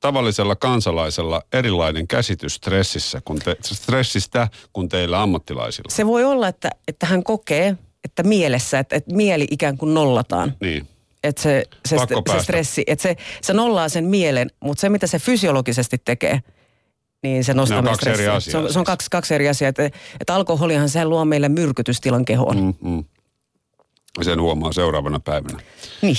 tavallisella 0.00 0.56
kansalaisella 0.56 1.42
erilainen 1.52 2.08
käsitys 2.08 2.54
stressissä, 2.54 3.22
kun 3.24 3.38
te, 3.38 3.56
stressistä 3.62 4.48
kuin 4.72 4.88
teillä 4.88 5.22
ammattilaisilla? 5.22 5.90
Se 5.90 6.06
voi 6.06 6.24
olla, 6.24 6.48
että, 6.48 6.70
että 6.88 7.06
hän 7.06 7.22
kokee, 7.24 7.76
että 8.04 8.22
mielessä, 8.22 8.78
että, 8.78 8.96
että 8.96 9.14
mieli 9.14 9.46
ikään 9.50 9.78
kuin 9.78 9.94
nollataan. 9.94 10.54
Niin. 10.60 10.88
Että 11.22 11.42
se, 11.42 11.64
se, 11.88 11.96
Pakko 11.96 12.32
se 12.32 12.42
stressi, 12.42 12.84
että 12.86 13.02
se, 13.02 13.16
se 13.42 13.52
nollaa 13.52 13.88
sen 13.88 14.04
mielen, 14.04 14.50
mutta 14.60 14.80
se 14.80 14.88
mitä 14.88 15.06
se 15.06 15.18
fysiologisesti 15.18 15.98
tekee, 16.04 16.40
niin 17.22 17.44
se 17.44 17.54
nostaa 17.54 17.78
on 17.78 17.84
kaksi 17.84 18.08
eri 18.08 18.14
stressiä. 18.14 18.34
asiaa 18.34 18.52
Se 18.52 18.58
on, 18.58 18.72
se 18.72 18.78
on 18.78 18.82
siis. 18.84 18.86
kaksi, 18.86 19.10
kaksi 19.10 19.34
eri 19.34 19.48
asiaa. 19.48 19.68
Että, 19.68 19.90
että 20.20 20.34
alkoholihan 20.34 20.88
se 20.88 21.04
luo 21.04 21.24
meille 21.24 21.48
myrkytystilan 21.48 22.24
kehoon. 22.24 22.56
Mm. 22.56 22.74
Mm, 22.80 22.90
mm. 22.90 23.04
Sen 24.22 24.40
huomaa 24.40 24.72
seuraavana 24.72 25.20
päivänä. 25.20 25.58
Niin. 26.02 26.16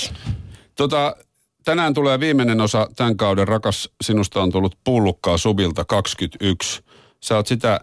Tota, 0.74 1.16
tänään 1.64 1.94
tulee 1.94 2.20
viimeinen 2.20 2.60
osa 2.60 2.88
tämän 2.96 3.16
kauden. 3.16 3.48
Rakas, 3.48 3.88
sinusta 4.04 4.42
on 4.42 4.52
tullut 4.52 4.78
pullukkaa 4.84 5.38
Subilta 5.38 5.84
21. 5.84 6.82
Sä 7.20 7.36
oot 7.36 7.46
sitä 7.46 7.80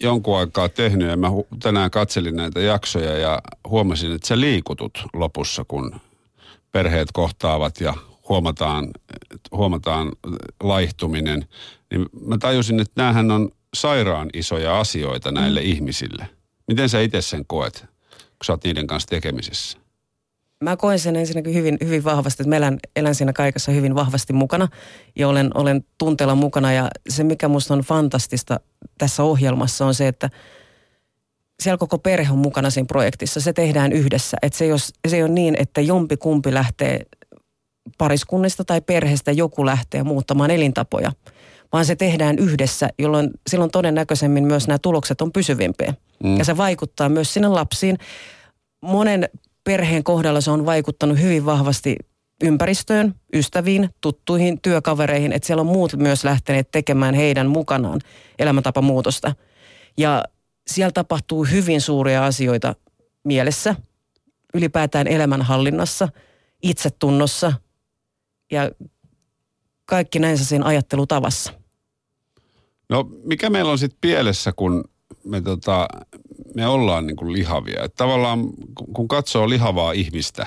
jonkun 0.00 0.38
aikaa 0.38 0.68
tehnyt 0.68 1.08
ja 1.08 1.16
mä 1.16 1.28
hu- 1.28 1.58
tänään 1.62 1.90
katselin 1.90 2.36
näitä 2.36 2.60
jaksoja 2.60 3.18
ja 3.18 3.42
huomasin, 3.68 4.12
että 4.12 4.28
sä 4.28 4.40
liikutut 4.40 4.98
lopussa, 5.12 5.64
kun 5.68 6.00
perheet 6.74 7.08
kohtaavat 7.12 7.80
ja 7.80 7.94
huomataan, 8.28 8.90
huomataan 9.52 10.12
laihtuminen. 10.62 11.48
Niin 11.90 12.06
mä 12.26 12.38
tajusin, 12.38 12.80
että 12.80 13.02
näähän 13.02 13.30
on 13.30 13.50
sairaan 13.74 14.30
isoja 14.32 14.80
asioita 14.80 15.32
näille 15.32 15.60
mm. 15.60 15.66
ihmisille. 15.66 16.28
Miten 16.68 16.88
sä 16.88 17.00
itse 17.00 17.22
sen 17.22 17.44
koet, 17.46 17.80
kun 18.10 18.44
sä 18.44 18.52
oot 18.52 18.64
niiden 18.64 18.86
kanssa 18.86 19.08
tekemisissä? 19.08 19.78
Mä 20.62 20.76
koen 20.76 20.98
sen 20.98 21.16
ensinnäkin 21.16 21.54
hyvin, 21.54 21.78
hyvin 21.84 22.04
vahvasti, 22.04 22.42
että 22.42 22.48
mä 22.48 22.56
elän, 22.56 22.78
elän 22.96 23.14
siinä 23.14 23.32
kaikessa 23.32 23.72
hyvin 23.72 23.94
vahvasti 23.94 24.32
mukana 24.32 24.68
ja 25.16 25.28
olen, 25.28 25.50
olen 25.54 25.84
tunteella 25.98 26.34
mukana. 26.34 26.72
Ja 26.72 26.90
se, 27.08 27.24
mikä 27.24 27.48
musta 27.48 27.74
on 27.74 27.80
fantastista 27.80 28.60
tässä 28.98 29.22
ohjelmassa 29.22 29.86
on 29.86 29.94
se, 29.94 30.08
että 30.08 30.30
siellä 31.62 31.78
koko 31.78 31.98
perhe 31.98 32.32
on 32.32 32.38
mukana 32.38 32.70
siinä 32.70 32.86
projektissa. 32.86 33.40
Se 33.40 33.52
tehdään 33.52 33.92
yhdessä. 33.92 34.36
Että 34.42 34.58
se, 34.58 34.64
ei 34.64 34.72
ole, 34.72 34.80
se 35.08 35.16
ei 35.16 35.22
ole 35.22 35.30
niin, 35.30 35.56
että 35.58 35.80
jompi 35.80 36.16
kumpi 36.16 36.54
lähtee 36.54 37.00
pariskunnista 37.98 38.64
tai 38.64 38.80
perheestä 38.80 39.32
joku 39.32 39.66
lähtee 39.66 40.02
muuttamaan 40.02 40.50
elintapoja, 40.50 41.12
vaan 41.72 41.84
se 41.84 41.96
tehdään 41.96 42.38
yhdessä, 42.38 42.88
jolloin 42.98 43.30
silloin 43.50 43.70
todennäköisemmin 43.70 44.44
myös 44.44 44.68
nämä 44.68 44.78
tulokset 44.78 45.20
on 45.20 45.32
pysyvimpiä. 45.32 45.94
Mm. 46.24 46.38
Ja 46.38 46.44
se 46.44 46.56
vaikuttaa 46.56 47.08
myös 47.08 47.34
sinne 47.34 47.48
lapsiin. 47.48 47.98
Monen 48.82 49.28
perheen 49.64 50.04
kohdalla 50.04 50.40
se 50.40 50.50
on 50.50 50.66
vaikuttanut 50.66 51.20
hyvin 51.20 51.46
vahvasti 51.46 51.96
ympäristöön, 52.42 53.14
ystäviin, 53.34 53.90
tuttuihin, 54.00 54.60
työkavereihin, 54.60 55.32
että 55.32 55.46
siellä 55.46 55.60
on 55.60 55.66
muut 55.66 55.96
myös 55.96 56.24
lähteneet 56.24 56.70
tekemään 56.70 57.14
heidän 57.14 57.46
mukanaan 57.46 58.00
elämäntapamuutosta. 58.38 59.34
Ja 59.98 60.24
siellä 60.66 60.92
tapahtuu 60.92 61.44
hyvin 61.44 61.80
suuria 61.80 62.26
asioita 62.26 62.74
mielessä, 63.24 63.74
ylipäätään 64.54 65.06
elämänhallinnassa, 65.06 66.08
itsetunnossa 66.62 67.52
ja 68.52 68.70
kaikki 69.84 70.18
näissä 70.18 70.44
siinä 70.44 70.64
ajattelutavassa. 70.64 71.52
No 72.88 73.08
mikä 73.24 73.50
meillä 73.50 73.72
on 73.72 73.78
sitten 73.78 73.98
pielessä, 74.00 74.52
kun 74.56 74.84
me, 75.24 75.40
tota, 75.40 75.88
me 76.54 76.66
ollaan 76.66 77.06
niin 77.06 77.16
kuin 77.16 77.32
lihavia? 77.32 77.82
Et 77.82 77.94
tavallaan 77.94 78.50
kun 78.94 79.08
katsoo 79.08 79.48
lihavaa 79.48 79.92
ihmistä, 79.92 80.46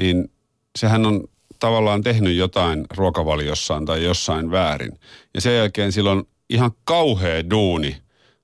niin 0.00 0.32
sehän 0.78 1.06
on 1.06 1.24
tavallaan 1.58 2.02
tehnyt 2.02 2.36
jotain 2.36 2.84
ruokavaliossaan 2.96 3.84
tai 3.84 4.04
jossain 4.04 4.50
väärin. 4.50 5.00
Ja 5.34 5.40
sen 5.40 5.56
jälkeen 5.56 5.92
silloin 5.92 6.28
ihan 6.50 6.70
kauhea 6.84 7.50
duuni 7.50 7.96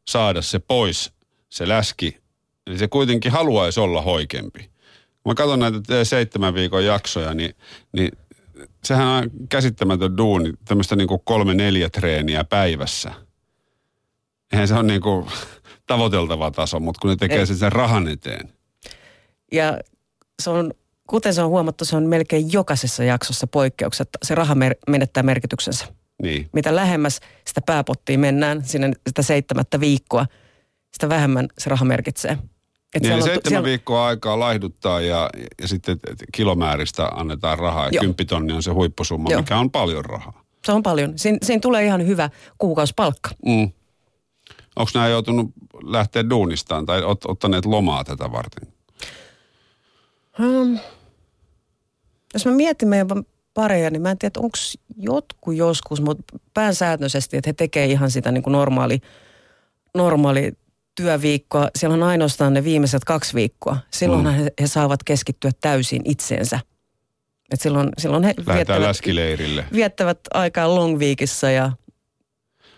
saada 0.08 0.42
se 0.42 0.58
pois, 0.58 1.12
se 1.48 1.68
läski. 1.68 2.18
Eli 2.66 2.78
se 2.78 2.88
kuitenkin 2.88 3.32
haluaisi 3.32 3.80
olla 3.80 4.02
hoikempi. 4.02 4.60
Kun 5.22 5.30
mä 5.30 5.34
katson 5.34 5.58
näitä 5.58 6.04
seitsemän 6.04 6.54
viikon 6.54 6.84
jaksoja, 6.84 7.34
niin, 7.34 7.54
niin 7.92 8.12
sehän 8.84 9.06
on 9.06 9.30
käsittämätön 9.48 10.16
duuni, 10.16 10.52
tämmöistä 10.64 10.96
niin 10.96 11.08
kuin 11.08 11.20
kolme 11.24 11.54
neljä 11.54 11.90
treeniä 11.90 12.44
päivässä. 12.44 13.12
Eihän 14.52 14.68
se 14.68 14.74
on 14.74 14.86
niin 14.86 15.00
kuin 15.00 15.26
tavoiteltava 15.86 16.50
taso, 16.50 16.80
mutta 16.80 16.98
kun 17.00 17.10
ne 17.10 17.16
tekee 17.16 17.46
sen, 17.46 17.56
sen 17.56 17.72
rahan 17.72 18.08
eteen. 18.08 18.52
Ja 19.52 19.78
se 20.42 20.50
on, 20.50 20.72
kuten 21.06 21.34
se 21.34 21.42
on 21.42 21.48
huomattu, 21.48 21.84
se 21.84 21.96
on 21.96 22.02
melkein 22.02 22.52
jokaisessa 22.52 23.04
jaksossa 23.04 23.46
poikkeuksetta. 23.46 24.18
Se 24.22 24.34
raha 24.34 24.54
mer- 24.54 24.76
menettää 24.88 25.22
merkityksensä. 25.22 25.86
Niin. 26.22 26.48
Mitä 26.52 26.76
lähemmäs 26.76 27.20
sitä 27.46 27.60
pääpottia 27.66 28.18
mennään, 28.18 28.64
sinne 28.64 28.92
sitä 29.06 29.22
seitsemättä 29.22 29.80
viikkoa, 29.80 30.26
sitä 30.92 31.08
vähemmän 31.08 31.48
se 31.58 31.70
raha 31.70 31.84
merkitsee. 31.84 32.38
Et 32.94 33.02
niin, 33.02 33.12
eli 33.12 33.22
seitsemän 33.22 33.48
siellä... 33.48 33.64
viikkoa 33.64 34.06
aikaa 34.06 34.38
laihduttaa 34.38 35.00
ja, 35.00 35.30
ja 35.62 35.68
sitten 35.68 35.98
et, 36.10 36.22
annetaan 37.12 37.58
rahaa. 37.58 37.88
Ja 37.92 38.00
kymppitonni 38.00 38.52
on 38.52 38.62
se 38.62 38.70
huippusumma, 38.70 39.30
Joo. 39.30 39.40
mikä 39.40 39.58
on 39.58 39.70
paljon 39.70 40.04
rahaa. 40.04 40.42
Se 40.64 40.72
on 40.72 40.82
paljon. 40.82 41.18
Siin, 41.18 41.38
siinä 41.42 41.60
tulee 41.60 41.84
ihan 41.84 42.06
hyvä 42.06 42.30
kuukausipalkka. 42.58 43.30
Mm. 43.46 43.72
Onko 44.76 44.90
nämä 44.94 45.08
joutunut 45.08 45.50
lähteä 45.84 46.30
duunistaan 46.30 46.86
tai 46.86 47.02
ot, 47.02 47.24
ottaneet 47.24 47.66
lomaa 47.66 48.04
tätä 48.04 48.32
varten? 48.32 48.72
Hmm. 50.38 50.78
Jos 52.34 52.46
mä 52.46 52.52
mietin 52.52 52.88
meidän 52.88 53.08
pareja, 53.54 53.90
niin 53.90 54.02
mä 54.02 54.10
en 54.10 54.18
tiedä, 54.18 54.32
onko 54.36 54.58
jotkut 54.96 55.56
joskus, 55.56 56.00
mutta 56.00 56.38
päänsäännöisesti, 56.54 57.36
että 57.36 57.48
he 57.48 57.52
tekee 57.52 57.86
ihan 57.86 58.10
sitä 58.10 58.32
niin 58.32 58.42
kuin 58.42 58.52
normaali, 58.52 59.00
normaali 59.94 60.52
työviikkoa. 60.94 61.68
Siellä 61.78 61.94
on 61.94 62.02
ainoastaan 62.02 62.54
ne 62.54 62.64
viimeiset 62.64 63.04
kaksi 63.04 63.34
viikkoa. 63.34 63.76
Silloin 63.90 64.24
mm. 64.24 64.30
he, 64.30 64.52
he 64.60 64.66
saavat 64.66 65.02
keskittyä 65.02 65.50
täysin 65.60 66.02
itseensä. 66.04 66.60
Et 67.50 67.60
silloin, 67.60 67.88
silloin 67.98 68.24
he 68.24 68.34
viettävät, 68.54 68.82
läskileirille. 68.82 69.64
viettävät 69.72 70.18
aikaa 70.34 70.74
long 70.74 70.98
weekissa 70.98 71.50
ja 71.50 71.72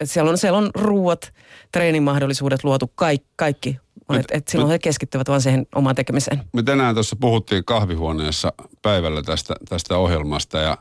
et 0.00 0.11
siellä, 0.11 0.31
on, 0.31 0.38
siellä 0.38 0.59
on 0.59 0.71
ruuat, 0.75 1.33
treenimahdollisuudet 1.73 2.64
luotu, 2.64 2.93
kaikki, 2.95 3.28
kaikki 3.37 3.78
et, 4.11 4.26
et 4.30 4.49
silloin 4.49 4.68
me, 4.68 4.73
he 4.73 4.78
keskittyvät 4.78 5.28
vain 5.28 5.40
siihen 5.40 5.66
omaan 5.75 5.94
tekemiseen. 5.94 6.42
Me 6.52 6.62
tänään 6.62 6.94
tuossa 6.94 7.16
puhuttiin 7.20 7.64
kahvihuoneessa 7.64 8.52
päivällä 8.82 9.23
tästä, 9.23 9.54
tästä 9.68 9.96
ohjelmasta 9.96 10.58
ja 10.58 10.78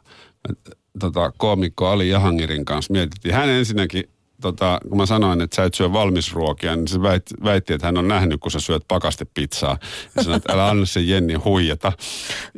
me, 0.48 0.56
tota, 1.00 1.32
koomikko 1.38 1.88
Ali 1.88 2.10
Jahangirin 2.10 2.66
kanssa 2.66 2.94
mietittiin. 2.94 3.36
Hän 3.36 3.50
ensinnäkin 3.50 4.10
tota, 4.44 4.80
kun 4.90 4.98
mä 4.98 5.06
sanoin, 5.06 5.42
että 5.42 5.56
sä 5.56 5.64
et 5.64 5.74
syö 5.74 5.94
valmisruokia, 5.94 6.76
niin 6.76 6.88
se 6.88 7.02
väitti, 7.02 7.36
väitti, 7.44 7.74
että 7.74 7.88
hän 7.88 7.98
on 7.98 8.08
nähnyt, 8.08 8.40
kun 8.40 8.52
sä 8.52 8.60
syöt 8.60 8.84
pakastepizzaa. 8.88 9.78
Ja 10.16 10.24
sanoi, 10.24 10.38
että 10.38 10.54
älä 10.54 10.68
anna 10.68 10.86
sen 10.86 11.10
Jenni 11.10 11.34
huijata. 11.34 11.92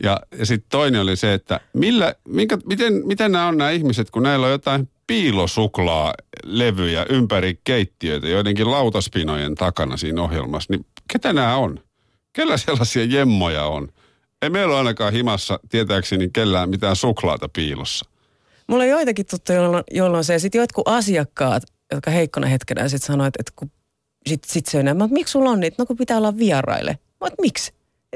Ja, 0.04 0.20
ja 0.38 0.46
sitten 0.46 0.70
toinen 0.70 1.02
oli 1.02 1.16
se, 1.16 1.34
että 1.34 1.60
millä, 1.74 2.16
minkä, 2.28 2.58
miten, 2.66 2.94
miten 3.06 3.32
nämä 3.32 3.48
on 3.48 3.58
nämä 3.58 3.70
ihmiset, 3.70 4.12
kun 4.12 4.24
näillä 4.24 4.46
on 4.46 4.52
jotain 4.52 4.90
piilosuklaa 5.08 6.14
levyjä 6.44 7.06
ympäri 7.10 7.60
keittiöitä 7.64 8.28
joidenkin 8.28 8.72
lautaspinojen 8.72 9.56
takana 9.56 9.98
siinä 9.98 10.22
ohjelmassa, 10.22 10.74
niin 10.74 10.86
ketä 11.14 11.34
nämä 11.34 11.56
on? 11.56 11.80
Kellä 12.34 12.58
sellaisia 12.58 13.04
jemmoja 13.04 13.66
on? 13.66 13.90
Ei 14.42 14.50
meillä 14.50 14.72
ole 14.72 14.78
ainakaan 14.78 15.14
himassa 15.14 15.60
tietääkseni 15.70 16.30
kellään 16.34 16.70
mitään 16.70 16.96
suklaata 16.96 17.50
piilossa. 17.50 18.06
Mulla 18.68 18.84
on 18.84 18.90
joitakin 18.90 19.26
tuttuja, 19.26 19.62
jolloin, 19.62 19.84
jolloin 19.92 20.24
se, 20.24 20.40
sitten 20.40 20.60
jotkut 20.60 20.88
asiakkaat, 20.88 21.64
jotka 21.92 22.12
heikkona 22.12 22.48
hetkenä 22.48 22.90
sitten 22.90 23.08
sanoivat, 23.08 23.36
että, 23.40 23.52
kun 23.56 23.72
sitten 24.28 24.52
sit 24.52 24.66
se 24.66 24.84
näin, 24.84 24.98
miksi 25.10 25.32
sulla 25.32 25.50
on 25.50 25.60
niitä? 25.60 25.76
No 25.80 25.86
kun 25.86 25.98
pitää 25.98 26.18
olla 26.18 26.38
vieraille. 26.38 27.00
Mä 27.22 27.28
miksi? 27.42 27.74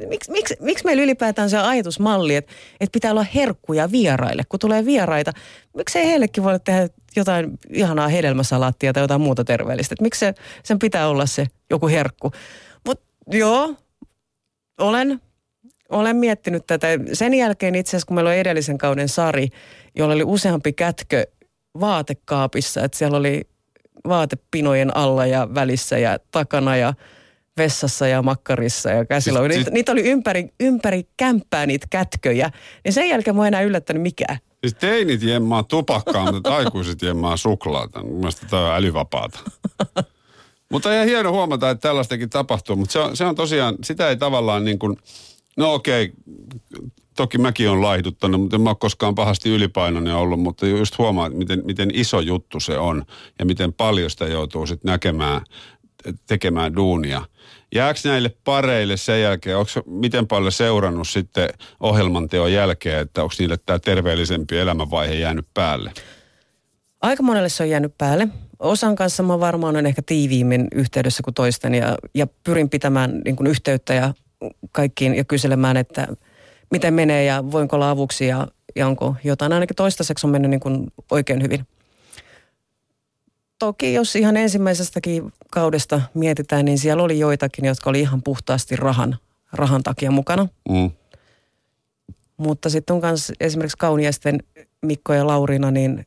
Miksi, 0.08 0.32
miksi, 0.32 0.56
miksi 0.60 0.86
meillä 0.86 1.04
ylipäätään 1.04 1.50
se 1.50 1.58
ajatusmalli, 1.58 2.36
että, 2.36 2.52
että 2.80 2.94
pitää 2.94 3.12
olla 3.12 3.26
herkkuja 3.36 3.92
vieraille, 3.92 4.44
kun 4.50 4.60
tulee 4.60 4.86
vieraita? 4.86 5.32
Miksi 5.78 6.00
ei 6.00 6.08
heillekin 6.08 6.44
voi 6.44 6.60
tehdä 6.60 6.90
jotain 7.16 7.60
ihanaa 7.70 8.08
hedelmäsalaattia 8.08 8.94
tai 8.94 9.04
jotain 9.04 9.22
muuta 9.22 9.44
terveellistä? 9.44 9.94
Että 9.94 10.04
miksi 10.04 10.20
se, 10.20 10.34
sen 10.64 10.80
pitää 10.80 11.08
olla 11.08 11.26
se 11.26 11.46
joku 11.70 11.88
herkku? 11.88 12.32
Mutta 12.86 13.06
joo, 13.32 13.76
olen, 14.78 15.22
olen 15.90 16.16
miettinyt 16.16 16.68
tätä. 16.68 16.88
Sen 17.14 17.34
jälkeen 17.34 17.76
itse 17.76 17.90
asiassa, 17.90 18.08
kun 18.08 18.16
meillä 18.16 18.30
on 18.30 18.36
edellisen 18.36 18.78
kauden 18.78 19.10
Sari, 19.10 19.48
jolla 19.96 20.14
oli 20.14 20.24
useampi 20.24 20.74
kätkö 20.74 21.26
vaatekaapissa, 21.80 22.84
että 22.84 22.98
siellä 22.98 23.18
oli 23.18 23.42
vaatepinojen 24.08 24.98
alla 24.98 25.26
ja 25.26 25.48
välissä 25.56 25.98
ja 25.98 26.20
takana 26.32 26.76
ja 26.76 26.94
vessassa 27.58 28.08
ja 28.08 28.22
makkarissa 28.22 28.90
ja 28.90 29.06
käsillä. 29.06 29.40
Siis, 29.40 29.50
niitä, 29.50 29.64
siis, 29.64 29.74
niitä 29.74 29.92
oli 29.92 30.02
ympäri, 30.02 30.54
ympäri 30.60 31.04
kämppää 31.18 31.66
niitä 31.66 31.88
kätköjä. 31.90 32.52
Niin 32.84 32.94
sen 32.94 33.10
jälkeen 33.10 33.36
mua 33.36 33.46
ei 33.46 33.48
enää 33.48 33.62
yllättänyt 33.62 34.04
mikään. 34.04 34.38
Siis 34.62 34.74
teinit 34.74 35.24
jemmaa 35.24 35.64
tupakkaa, 35.64 36.32
mutta 36.32 36.56
aikuiset 36.58 37.02
jemmaa 37.02 37.38
suklaata. 37.38 38.04
Mielestäni 38.04 38.50
tämä 38.50 38.68
on 38.68 38.76
älyvapaata. 38.76 39.40
mutta 40.72 40.94
ihan 40.94 41.08
hieno 41.08 41.32
huomata, 41.32 41.70
että 41.70 41.88
tällaistakin 41.88 42.30
tapahtuu. 42.30 42.76
Mutta 42.76 42.94
se 42.94 43.00
on, 43.00 43.18
se 43.18 43.26
on 43.26 43.36
tosiaan, 43.36 43.76
sitä 43.84 44.10
ei 44.10 44.18
tavallaan 44.18 44.64
niin 44.66 44.80
kuin, 44.80 44.98
no 45.58 45.74
okei, 45.74 46.14
toki 47.20 47.38
mäkin 47.38 47.70
on 47.70 47.82
laihduttanut, 47.82 48.42
mutta 48.42 48.56
en 48.56 48.62
mä 48.62 48.70
ole 48.70 48.78
koskaan 48.80 49.16
pahasti 49.16 49.50
ylipainoinen 49.50 50.16
ollut, 50.16 50.40
mutta 50.40 50.68
just 50.68 50.98
huomaa, 50.98 51.30
miten, 51.30 51.62
miten 51.66 51.90
iso 51.94 52.20
juttu 52.20 52.60
se 52.60 52.78
on 52.78 53.04
ja 53.40 53.46
miten 53.46 53.74
paljon 53.74 54.10
sitä 54.10 54.26
joutuu 54.26 54.68
sitten 54.68 54.92
näkemään, 54.92 55.42
tekemään 56.28 56.76
duunia. 56.76 57.22
Jääkö 57.76 58.00
näille 58.04 58.36
pareille 58.44 58.98
sen 58.98 59.22
jälkeen, 59.22 59.58
onko 59.58 59.72
miten 59.86 60.28
paljon 60.28 60.52
seurannut 60.52 61.08
sitten 61.08 61.50
ohjelmanteon 61.80 62.54
jälkeen, 62.54 63.00
että 63.00 63.24
onko 63.24 63.36
niille 63.40 63.58
tämä 63.66 63.80
terveellisempi 63.80 64.58
elämänvaihe 64.58 65.14
jäänyt 65.14 65.48
päälle? 65.54 65.92
Aika 67.02 67.24
monelle 67.24 67.50
se 67.50 67.64
on 67.64 67.70
jäänyt 67.70 67.98
päälle. 67.98 68.28
Osan 68.60 68.96
kanssa 68.96 69.24
mä 69.24 69.40
varmaan 69.40 69.76
on 69.76 69.86
ehkä 69.86 70.02
tiiviimmin 70.06 70.68
yhteydessä 70.76 71.24
kuin 71.24 71.34
toisten 71.34 71.76
ja, 71.76 71.98
ja 72.14 72.28
pyrin 72.44 72.70
pitämään 72.70 73.22
niin 73.26 73.36
kuin 73.36 73.48
yhteyttä 73.48 73.94
ja 73.94 74.14
kaikkiin 74.72 75.16
ja 75.16 75.24
kyselemään, 75.24 75.78
että 75.78 76.08
miten 76.72 76.94
menee 76.94 77.24
ja 77.24 77.52
voinko 77.52 77.76
olla 77.76 77.90
avuksi 77.90 78.28
ja, 78.28 78.48
ja 78.76 78.88
onko 78.88 79.16
jotain. 79.24 79.54
Ainakin 79.54 79.76
toistaiseksi 79.76 80.28
on 80.28 80.32
mennyt 80.32 80.52
niin 80.52 80.60
kuin 80.60 80.88
oikein 81.12 81.42
hyvin. 81.42 81.68
Toki 83.60 83.94
jos 83.94 84.16
ihan 84.16 84.38
ensimmäisestäkin 84.38 85.34
kaudesta 85.52 86.02
mietitään, 86.14 86.66
niin 86.66 86.78
siellä 86.78 87.04
oli 87.04 87.20
joitakin, 87.20 87.66
jotka 87.66 87.90
oli 87.90 88.00
ihan 88.00 88.22
puhtaasti 88.24 88.76
rahan, 88.76 89.18
rahan 89.54 89.84
takia 89.84 90.12
mukana. 90.12 90.48
Mm. 90.70 90.92
Mutta 92.38 92.70
sitten 92.70 92.94
on 92.94 93.02
myös 93.02 93.32
esimerkiksi 93.40 93.78
kauniaisten 93.78 94.40
Mikko 94.82 95.14
ja 95.14 95.28
Laurina, 95.28 95.72
niin 95.72 96.06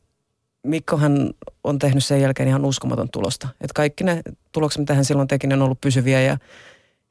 Mikkohan 0.63 1.33
on 1.63 1.79
tehnyt 1.79 2.03
sen 2.03 2.21
jälkeen 2.21 2.49
ihan 2.49 2.65
uskomaton 2.65 3.09
tulosta. 3.09 3.47
Että 3.61 3.73
kaikki 3.73 4.03
ne 4.03 4.21
tulokset, 4.51 4.79
mitä 4.79 4.93
hän 4.93 5.05
silloin 5.05 5.27
teki, 5.27 5.47
ne 5.47 5.55
on 5.55 5.61
ollut 5.61 5.81
pysyviä 5.81 6.21
ja 6.21 6.37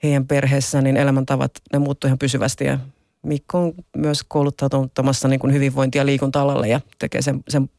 heidän 0.03 0.27
perheessä, 0.27 0.83
niin 0.83 0.97
elämäntavat, 0.97 1.53
ne 1.73 1.79
muuttuu 1.79 2.09
ihan 2.09 2.19
pysyvästi. 2.19 2.65
Ja 2.65 2.79
Mikko 3.23 3.59
on 3.59 3.73
myös 3.97 4.25
kouluttautumassa 4.29 5.29
niin 5.29 5.41
kuin 5.41 5.53
hyvinvointi- 5.53 5.99
ja 5.99 6.07
liikunta-alalle 6.07 6.69
ja 6.69 6.81
tekee 6.99 7.23
sen, 7.23 7.45
sen 7.49 7.71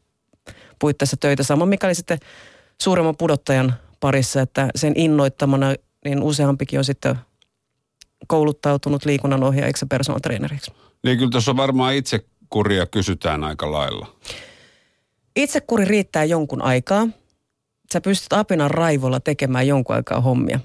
puitteissa 0.78 1.16
töitä. 1.20 1.42
Samoin 1.42 1.68
mikä 1.68 1.86
oli 1.86 1.94
sitten 1.94 2.18
suuremman 2.82 3.16
pudottajan 3.16 3.74
parissa, 4.00 4.40
että 4.40 4.68
sen 4.74 4.92
innoittamana 4.96 5.74
niin 6.04 6.22
useampikin 6.22 6.78
on 6.78 6.84
sitten 6.84 7.18
kouluttautunut 8.26 9.04
liikunnanohjaajiksi 9.04 9.84
ja 9.84 9.88
personal 9.88 10.20
traineriksi. 10.20 10.72
Niin 11.04 11.18
kyllä 11.18 11.30
tuossa 11.30 11.56
varmaan 11.56 11.94
itse 11.94 12.24
kuria 12.50 12.86
kysytään 12.86 13.44
aika 13.44 13.72
lailla. 13.72 14.06
Itsekuri 15.36 15.84
riittää 15.84 16.24
jonkun 16.24 16.62
aikaa. 16.62 17.08
Sä 17.92 18.00
pystyt 18.00 18.32
apinan 18.32 18.70
raivolla 18.70 19.20
tekemään 19.20 19.66
jonkun 19.66 19.96
aikaa 19.96 20.20
hommia. 20.20 20.60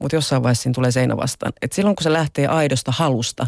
Mutta 0.00 0.16
jossain 0.16 0.42
vaiheessa 0.42 0.62
siinä 0.62 0.74
tulee 0.74 0.90
seinä 0.90 1.16
vastaan. 1.16 1.52
Et 1.62 1.72
silloin 1.72 1.96
kun 1.96 2.02
se 2.02 2.12
lähtee 2.12 2.46
aidosta 2.46 2.92
halusta, 2.92 3.46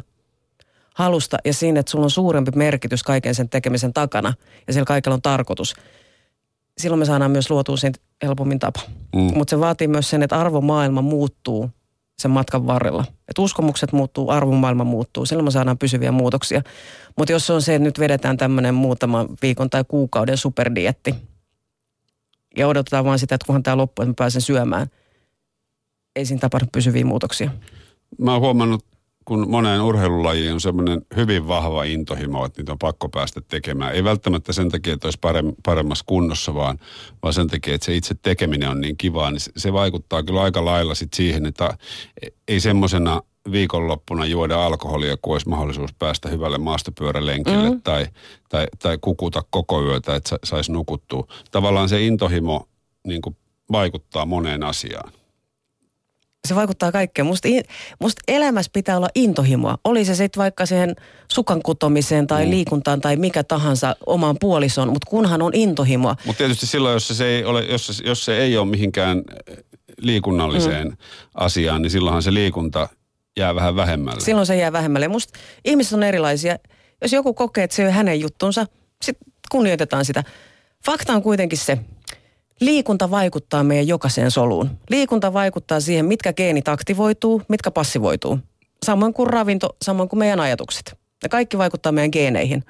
halusta 0.95 1.37
ja 1.45 1.55
siinä, 1.55 1.81
että 1.81 1.91
sulla 1.91 2.05
on 2.05 2.11
suurempi 2.11 2.51
merkitys 2.55 3.03
kaiken 3.03 3.35
sen 3.35 3.49
tekemisen 3.49 3.93
takana 3.93 4.35
ja 4.67 4.73
sillä 4.73 4.85
kaikella 4.85 5.15
on 5.15 5.23
tarkoitus, 5.23 5.75
silloin 6.79 6.99
me 6.99 7.05
saadaan 7.05 7.31
myös 7.31 7.51
luotua 7.51 7.77
siitä 7.77 8.01
helpommin 8.23 8.59
tapa. 8.59 8.81
Mm. 9.17 9.21
Mutta 9.35 9.51
se 9.51 9.61
vaatii 9.61 9.89
myös 9.89 10.11
sen, 10.11 10.23
että 10.23 10.41
arvomaailma 10.41 11.03
muuttuu 11.03 11.71
sen 12.19 12.31
matkan 12.31 12.67
varrella. 12.67 13.05
Että 13.29 13.43
uskomukset 13.43 13.93
muuttuu, 13.93 14.31
arvomaailma 14.31 14.85
muuttuu, 14.85 15.27
silloin 15.27 15.45
me 15.45 15.51
saadaan 15.51 15.79
pysyviä 15.79 16.13
muutoksia. 16.13 16.63
Mutta 17.17 17.33
jos 17.33 17.47
se 17.47 17.53
on 17.53 17.63
se, 17.63 17.75
että 17.75 17.85
nyt 17.85 17.99
vedetään 17.99 18.37
tämmöinen 18.37 18.75
muutama 18.75 19.27
viikon 19.43 19.71
tai 19.71 19.85
kuukauden 19.89 20.37
superdietti 20.37 21.15
ja 22.57 22.69
odotetaan 22.69 23.05
vaan 23.05 23.19
sitä, 23.19 23.35
että 23.35 23.47
kunhan 23.47 23.63
tämä 23.63 23.77
loppuu, 23.77 24.03
että 24.03 24.11
mä 24.11 24.15
pääsen 24.19 24.43
syömään, 24.43 24.87
ei 26.17 26.27
siinä 26.27 26.41
tapahdu 26.41 26.67
pysyviä 26.73 27.05
muutoksia. 27.05 27.51
Mä 28.19 28.33
oon 28.33 28.41
huomannut 28.41 28.85
kun 29.31 29.51
moneen 29.51 29.81
urheilulajiin 29.83 30.53
on 30.53 30.61
semmoinen 30.61 31.03
hyvin 31.17 31.49
vahva 31.49 31.85
intohimo, 31.85 32.45
että 32.45 32.61
niitä 32.61 32.73
on 32.73 32.79
pakko 32.79 33.09
päästä 33.09 33.41
tekemään. 33.41 33.95
Ei 33.95 34.05
välttämättä 34.05 34.53
sen 34.53 34.69
takia, 34.69 34.95
että 34.95 35.07
olisi 35.07 35.19
paremmassa 35.65 36.05
kunnossa, 36.07 36.55
vaan, 36.55 36.79
vaan 37.23 37.35
sen 37.35 37.49
takia, 37.49 37.75
että 37.75 37.85
se 37.85 37.97
itse 37.97 38.15
tekeminen 38.23 38.69
on 38.69 38.81
niin 38.81 38.97
kivaa, 38.97 39.31
niin 39.31 39.41
se 39.57 39.73
vaikuttaa 39.73 40.23
kyllä 40.23 40.43
aika 40.43 40.65
lailla 40.65 40.95
sit 40.95 41.15
siihen, 41.15 41.47
että 41.47 41.79
ei 42.49 42.61
semmoisena 42.61 43.23
viikonloppuna 43.53 44.27
juoda 44.27 44.67
alkoholia, 44.67 45.17
kun 45.23 45.33
olisi 45.33 45.49
mahdollisuus 45.49 45.95
päästä 45.99 46.29
hyvälle 46.29 46.59
maastopyörälenkille 46.59 47.71
mm. 47.71 47.83
tai, 47.83 48.07
tai, 48.49 48.67
tai 48.79 48.99
kukuta 49.01 49.43
koko 49.51 49.85
yötä, 49.85 50.15
että 50.15 50.37
saisi 50.45 50.73
nukuttua. 50.73 51.27
Tavallaan 51.51 51.89
se 51.89 52.07
intohimo 52.07 52.69
niin 53.07 53.23
vaikuttaa 53.73 54.27
moneen 54.27 54.63
asiaan 54.63 55.13
se 56.49 56.55
vaikuttaa 56.55 56.93
kaikkeen. 56.93 57.27
Musta, 57.27 57.49
musta 58.01 58.23
elämässä 58.29 58.71
pitää 58.75 58.97
olla 58.97 59.09
intohimoa. 59.15 59.79
Oli 59.85 60.05
se 60.05 60.15
sitten 60.15 60.41
vaikka 60.41 60.67
siihen 60.67 60.97
sukan 61.33 61.63
kutomiseen 61.63 62.27
tai 62.27 62.45
mm. 62.45 62.51
liikuntaan 62.51 63.01
tai 63.01 63.17
mikä 63.17 63.45
tahansa 63.45 63.97
omaan 64.07 64.37
puolison, 64.41 64.89
mutta 64.89 65.11
kunhan 65.11 65.43
on 65.43 65.55
intohimoa. 65.55 66.17
Mutta 66.27 66.39
tietysti 66.39 66.67
silloin, 66.67 66.93
jos 66.93 67.09
se, 67.09 67.27
ei 67.27 67.45
ole, 67.45 67.65
jos, 67.65 67.87
se, 67.87 68.05
jos 68.07 68.25
se 68.25 68.39
ei 68.39 68.57
ole 68.57 68.67
mihinkään 68.69 69.23
liikunnalliseen 69.99 70.89
mm. 70.89 70.97
asiaan, 71.35 71.83
niin 71.83 71.91
silloinhan 71.91 72.23
se 72.23 72.35
liikunta 72.35 72.89
jää 73.37 73.55
vähän 73.55 73.77
vähemmälle. 73.77 74.21
Silloin 74.21 74.47
se 74.47 74.57
jää 74.57 74.73
vähemmälle. 74.73 75.09
Musta 75.09 75.39
ihmiset 75.65 75.93
on 75.93 76.03
erilaisia. 76.03 76.57
Jos 77.03 77.13
joku 77.13 77.35
kokee, 77.35 77.65
että 77.65 77.77
se 77.77 77.87
on 77.87 77.93
hänen 77.93 78.21
juttunsa, 78.21 78.67
sitten 79.03 79.33
kunnioitetaan 79.51 80.05
sitä. 80.05 80.25
Fakta 80.85 81.13
on 81.13 81.23
kuitenkin 81.23 81.59
se, 81.59 81.79
Liikunta 82.61 83.11
vaikuttaa 83.11 83.65
meidän 83.65 83.89
jokaiseen 83.89 84.31
soluun. 84.31 84.71
Liikunta 84.91 85.33
vaikuttaa 85.33 85.81
siihen, 85.81 86.05
mitkä 86.05 86.33
geenit 86.33 86.69
aktivoituu, 86.69 87.43
mitkä 87.49 87.71
passivoituu. 87.71 88.39
Samoin 88.87 89.15
kuin 89.15 89.31
ravinto, 89.31 89.77
samoin 89.83 90.09
kuin 90.09 90.19
meidän 90.19 90.41
ajatukset. 90.41 90.99
Ja 91.23 91.29
kaikki 91.29 91.59
vaikuttaa 91.59 91.93
meidän 91.93 92.11
geeneihin. 92.13 92.65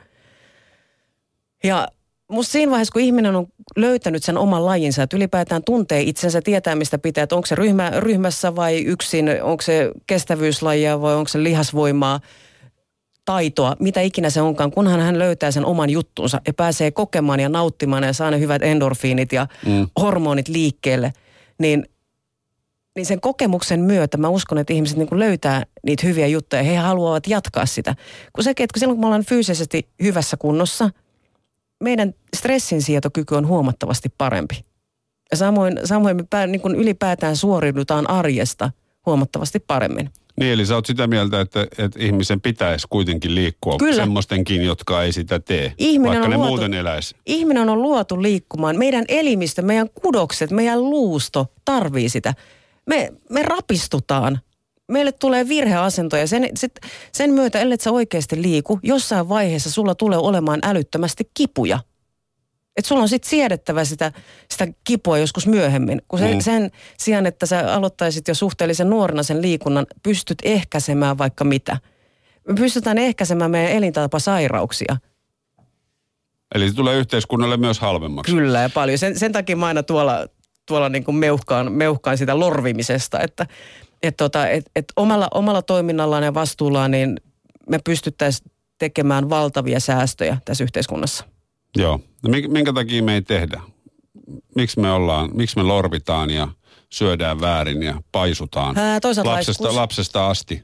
Ja 1.65 1.89
musta 2.29 2.53
siinä 2.53 2.71
vaiheessa, 2.71 2.93
kun 2.93 3.03
ihminen 3.03 3.37
on 3.37 3.47
löytänyt 3.77 4.23
sen 4.23 4.39
oman 4.39 4.67
lajinsa, 4.67 5.03
että 5.03 5.17
ylipäätään 5.17 5.65
tuntee 5.65 6.01
itsensä, 6.01 6.43
tietää 6.43 6.75
mistä 6.75 6.99
pitää, 6.99 7.25
että 7.25 7.37
onko 7.37 7.47
se 7.47 7.55
ryhmä, 7.55 7.93
ryhmässä 7.97 8.57
vai 8.57 8.79
yksin, 8.79 9.43
onko 9.43 9.63
se 9.63 9.91
kestävyyslajia 10.07 11.01
vai 11.01 11.15
onko 11.15 11.29
se 11.29 11.43
lihasvoimaa– 11.43 12.21
taitoa, 13.31 13.77
mitä 13.79 14.01
ikinä 14.01 14.31
se 14.31 14.41
onkaan, 14.41 14.71
kunhan 14.71 15.01
hän 15.01 15.19
löytää 15.19 15.51
sen 15.51 15.65
oman 15.65 15.91
juttunsa 15.91 16.41
ja 16.47 16.55
pääsee 16.55 16.91
kokemaan 16.91 17.41
ja 17.41 17.49
nauttimaan 17.49 18.03
ja 18.03 18.13
saa 18.13 18.31
ne 18.31 18.41
hyvät 18.41 18.63
endorfiinit 18.63 19.33
ja 19.33 19.47
mm. 19.67 19.87
hormonit 20.01 20.49
liikkeelle, 20.49 21.13
niin, 21.59 21.87
niin 22.97 23.07
sen 23.07 23.21
kokemuksen 23.21 23.81
myötä 23.81 24.17
mä 24.17 24.29
uskon, 24.29 24.59
että 24.59 24.73
ihmiset 24.73 24.99
niin 24.99 25.09
löytää 25.13 25.63
niitä 25.87 26.07
hyviä 26.07 26.27
juttuja 26.27 26.63
ja 26.63 26.71
he 26.71 26.77
haluavat 26.77 27.27
jatkaa 27.27 27.67
sitä. 27.67 27.95
Kun 28.33 28.45
se, 28.45 28.51
että 28.51 28.81
silloin 28.81 28.97
kun 28.97 29.03
me 29.03 29.07
ollaan 29.07 29.25
fyysisesti 29.25 29.89
hyvässä 30.03 30.37
kunnossa, 30.37 30.91
meidän 31.81 32.15
stressinsietokyky 32.37 33.35
on 33.35 33.47
huomattavasti 33.47 34.09
parempi. 34.19 34.65
Ja 35.31 35.37
samoin, 35.37 35.81
samoin 35.85 36.17
me 36.17 36.25
pää, 36.31 36.47
niin 36.47 36.61
kuin 36.61 36.75
ylipäätään 36.75 37.37
suoriudutaan 37.37 38.11
arjesta 38.11 38.71
huomattavasti 39.07 39.61
paremmin. 39.61 40.11
Niin, 40.41 40.53
eli 40.53 40.67
sä 40.67 40.75
oot 40.75 40.87
sitä 40.87 41.07
mieltä, 41.07 41.41
että, 41.41 41.67
että 41.79 41.99
ihmisen 41.99 42.41
pitäisi 42.41 42.87
kuitenkin 42.91 43.35
liikkua 43.35 43.77
Kyllä. 43.79 43.95
semmoistenkin, 43.95 44.63
jotka 44.63 45.03
ei 45.03 45.13
sitä 45.13 45.41
tee, 45.41 45.73
ihminen 45.79 46.11
vaikka 46.11 46.25
on 46.25 46.31
ne 46.31 46.37
luotu, 46.37 46.49
muuten 46.49 46.75
eläisi. 46.75 47.15
Ihminen 47.27 47.69
on 47.69 47.83
luotu 47.83 48.23
liikkumaan. 48.23 48.79
Meidän 48.79 49.05
elimistö, 49.09 49.63
meidän 49.63 49.91
kudokset, 50.03 50.51
meidän 50.51 50.81
luusto 50.91 51.47
tarvii 51.65 52.09
sitä. 52.09 52.35
Me, 52.87 53.13
me 53.31 53.43
rapistutaan. 53.43 54.39
Meille 54.89 55.13
tulee 55.13 55.49
virheasentoja. 55.49 56.27
Sen, 56.27 56.49
sit, 56.55 56.73
sen 57.13 57.33
myötä, 57.33 57.61
ellei 57.61 57.79
sä 57.81 57.91
oikeasti 57.91 58.43
liiku, 58.43 58.79
jossain 58.83 59.29
vaiheessa 59.29 59.71
sulla 59.71 59.95
tulee 59.95 60.19
olemaan 60.19 60.61
älyttömästi 60.63 61.31
kipuja– 61.35 61.79
että 62.77 62.89
sulla 62.89 63.03
on 63.03 63.09
sitten 63.09 63.31
siedettävä 63.31 63.85
sitä, 63.85 64.13
sitä 64.51 64.69
kipua 64.85 65.19
joskus 65.19 65.47
myöhemmin. 65.47 66.03
Kun 66.09 66.19
sen, 66.19 66.35
mm. 66.35 66.41
sen 66.41 66.71
sijaan, 66.99 67.27
että 67.27 67.47
sä 67.47 67.75
aloittaisit 67.75 68.29
jo 68.29 68.35
suhteellisen 68.35 68.91
nuorena 68.91 69.23
sen 69.23 69.43
liikunnan, 69.43 69.87
pystyt 70.03 70.39
ehkäisemään 70.45 71.19
vaikka 71.19 71.45
mitä. 71.45 71.77
Me 72.49 72.55
pystytään 72.55 72.99
ehkäisemään 72.99 73.51
meidän 73.51 73.73
elintapasairauksia. 73.73 74.97
Eli 76.55 76.69
se 76.69 76.75
tulee 76.75 76.97
yhteiskunnalle 76.97 77.57
myös 77.57 77.79
halvemmaksi. 77.79 78.33
Kyllä 78.33 78.61
ja 78.61 78.71
paljon. 78.71 78.99
Sen, 78.99 79.19
sen 79.19 79.33
takia 79.33 79.57
mä 79.57 79.67
aina 79.67 79.83
tuolla, 79.83 80.27
tuolla 80.67 80.89
niin 80.89 81.05
kuin 81.05 81.17
meuhkaan, 81.17 81.73
meuhkaan 81.73 82.19
sitä 82.19 82.39
lorvimisesta, 82.39 83.21
että 83.21 83.47
et 84.03 84.17
tota, 84.17 84.49
et, 84.49 84.71
et 84.77 84.85
omalla, 84.97 85.29
omalla 85.35 85.63
toiminnallaan 85.63 86.23
ja 86.23 86.35
vastuullaan 86.35 86.91
niin 86.91 87.21
me 87.69 87.79
pystyttäisiin 87.85 88.51
tekemään 88.79 89.31
valtavia 89.31 89.81
säästöjä 89.81 90.37
tässä 90.45 90.65
yhteiskunnassa. 90.65 91.25
Joo. 91.77 92.01
No 92.23 92.31
minkä 92.49 92.73
takia 92.73 93.03
me 93.03 93.15
ei 93.15 93.23
tehdä? 93.23 93.61
Miksi 94.55 94.81
me 94.81 94.93
ollaan, 94.93 95.31
miksi 95.35 95.57
me 95.57 95.63
lorvitaan 95.63 96.31
ja 96.31 96.49
syödään 96.91 97.41
väärin 97.41 97.83
ja 97.83 98.03
paisutaan 98.13 98.79
Ää, 98.79 99.01
lapsesta, 99.25 99.75
lapsesta 99.75 100.31
asti? 100.31 100.63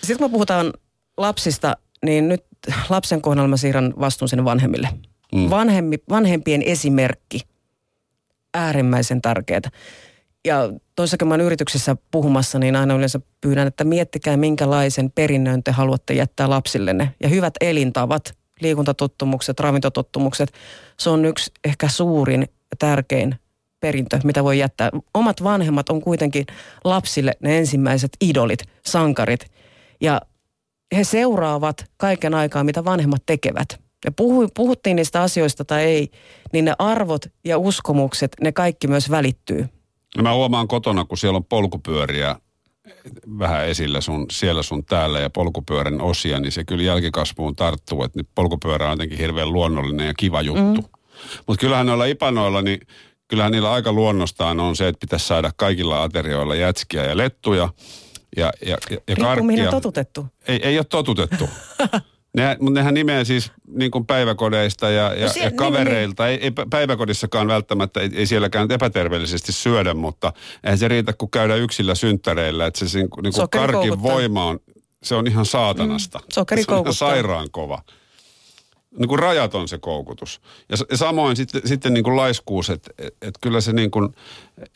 Sitten 0.00 0.18
kun 0.18 0.30
me 0.30 0.32
puhutaan 0.32 0.72
lapsista, 1.16 1.76
niin 2.04 2.28
nyt 2.28 2.44
lapsen 2.88 3.22
kohdalla 3.22 3.48
mä 3.48 3.56
siirrän 3.56 3.94
vastuun 4.00 4.28
sinne 4.28 4.44
vanhemmille. 4.44 4.88
Mm. 5.34 5.50
Vanhemmi, 5.50 5.96
vanhempien 6.10 6.62
esimerkki, 6.62 7.40
äärimmäisen 8.54 9.22
tärkeää. 9.22 9.60
Ja 10.44 10.72
toissakin 10.96 11.28
mä 11.28 11.36
yrityksessä 11.36 11.96
puhumassa, 12.10 12.58
niin 12.58 12.76
aina 12.76 12.94
yleensä 12.94 13.20
pyydän, 13.40 13.66
että 13.66 13.84
miettikää 13.84 14.36
minkälaisen 14.36 15.10
perinnön 15.10 15.62
te 15.62 15.70
haluatte 15.70 16.14
jättää 16.14 16.50
lapsillenne. 16.50 17.14
Ja 17.22 17.28
hyvät 17.28 17.54
elintavat 17.60 18.36
liikuntatottumukset, 18.60 19.60
ravintotottumukset, 19.60 20.52
se 20.98 21.10
on 21.10 21.24
yksi 21.24 21.52
ehkä 21.64 21.88
suurin 21.88 22.40
ja 22.40 22.76
tärkein 22.78 23.34
perintö, 23.80 24.20
mitä 24.24 24.44
voi 24.44 24.58
jättää. 24.58 24.90
Omat 25.14 25.44
vanhemmat 25.44 25.88
on 25.88 26.00
kuitenkin 26.00 26.46
lapsille 26.84 27.32
ne 27.40 27.58
ensimmäiset 27.58 28.10
idolit, 28.20 28.60
sankarit. 28.86 29.50
Ja 30.00 30.20
he 30.96 31.04
seuraavat 31.04 31.84
kaiken 31.96 32.34
aikaa, 32.34 32.64
mitä 32.64 32.84
vanhemmat 32.84 33.22
tekevät. 33.26 33.68
Ja 34.04 34.12
puhu, 34.12 34.48
puhuttiin 34.54 34.96
niistä 34.96 35.22
asioista 35.22 35.64
tai 35.64 35.82
ei, 35.82 36.10
niin 36.52 36.64
ne 36.64 36.74
arvot 36.78 37.26
ja 37.44 37.58
uskomukset, 37.58 38.32
ne 38.40 38.52
kaikki 38.52 38.86
myös 38.86 39.10
välittyy. 39.10 39.68
No 40.16 40.22
mä 40.22 40.34
huomaan 40.34 40.68
kotona, 40.68 41.04
kun 41.04 41.18
siellä 41.18 41.36
on 41.36 41.44
polkupyöriä 41.44 42.36
vähän 43.38 43.68
esillä 43.68 44.00
sun, 44.00 44.26
siellä 44.32 44.62
sun 44.62 44.84
täällä 44.84 45.20
ja 45.20 45.30
polkupyörän 45.30 46.00
osia, 46.00 46.40
niin 46.40 46.52
se 46.52 46.64
kyllä 46.64 46.82
jälkikasvuun 46.82 47.56
tarttuu, 47.56 48.04
että 48.04 48.20
polkupyörä 48.34 48.84
on 48.84 48.92
jotenkin 48.92 49.18
hirveän 49.18 49.52
luonnollinen 49.52 50.06
ja 50.06 50.14
kiva 50.14 50.42
juttu. 50.42 50.82
Mm. 50.82 50.88
Mutta 51.46 51.60
kyllähän 51.60 51.86
noilla 51.86 52.04
ipanoilla, 52.04 52.62
niin 52.62 52.80
kyllähän 53.28 53.52
niillä 53.52 53.72
aika 53.72 53.92
luonnostaan 53.92 54.60
on 54.60 54.76
se, 54.76 54.88
että 54.88 55.00
pitäisi 55.00 55.26
saada 55.26 55.50
kaikilla 55.56 56.02
aterioilla 56.02 56.54
jätskiä 56.54 57.04
ja 57.04 57.16
lettuja 57.16 57.68
ja, 58.36 58.52
ja, 58.66 58.78
ja, 58.90 58.98
ja 59.08 59.16
karkkia. 59.16 59.70
totutettu. 59.70 60.26
Ei, 60.48 60.60
ei 60.62 60.78
ole 60.78 60.84
totutettu. 60.84 61.48
Ne, 62.34 62.56
mutta 62.60 62.80
nehän 62.80 62.94
nimeä 62.94 63.24
siis 63.24 63.52
niin 63.66 63.90
kuin 63.90 64.06
päiväkodeista 64.06 64.90
ja, 64.90 65.14
ja, 65.14 65.26
no 65.26 65.32
siellä, 65.32 65.50
ja 65.50 65.56
kavereilta. 65.56 66.26
Niin, 66.26 66.40
niin. 66.40 66.42
Ei, 66.42 66.52
ei 66.58 66.66
päiväkodissakaan 66.70 67.48
välttämättä, 67.48 68.00
ei, 68.00 68.10
ei 68.14 68.26
sielläkään 68.26 68.70
epäterveellisesti 68.70 69.52
syödä, 69.52 69.94
mutta 69.94 70.32
eihän 70.64 70.78
se 70.78 70.88
riitä, 70.88 71.12
kun 71.12 71.30
käydä 71.30 71.56
yksillä 71.56 71.94
synttäreillä. 71.94 72.66
Että 72.66 72.88
se 72.88 72.98
niin 72.98 73.10
kuin, 73.10 73.22
niin 73.22 73.32
kuin 73.34 73.48
karkin 73.50 74.02
voima 74.02 74.46
on, 74.46 74.60
se 75.02 75.14
on 75.14 75.26
ihan 75.26 75.46
saatanasta. 75.46 76.18
Mm, 76.18 76.24
sokeri 76.32 76.62
se 76.62 76.72
on 76.72 76.80
ihan 76.80 76.94
sairaan 76.94 77.50
kova. 77.50 77.82
Niin 78.98 79.08
kuin 79.08 79.18
rajat 79.18 79.54
on 79.54 79.68
se 79.68 79.78
koukutus. 79.78 80.40
Ja, 80.68 80.76
ja 80.90 80.96
samoin 80.96 81.36
sitten, 81.36 81.62
sitten 81.64 81.94
niin 81.94 82.04
kuin 82.04 82.16
laiskuus, 82.16 82.70
että 82.70 82.90
et, 82.98 83.16
et 83.22 83.34
kyllä 83.40 83.60
se 83.60 83.72
niin 83.72 83.90
kuin 83.90 84.14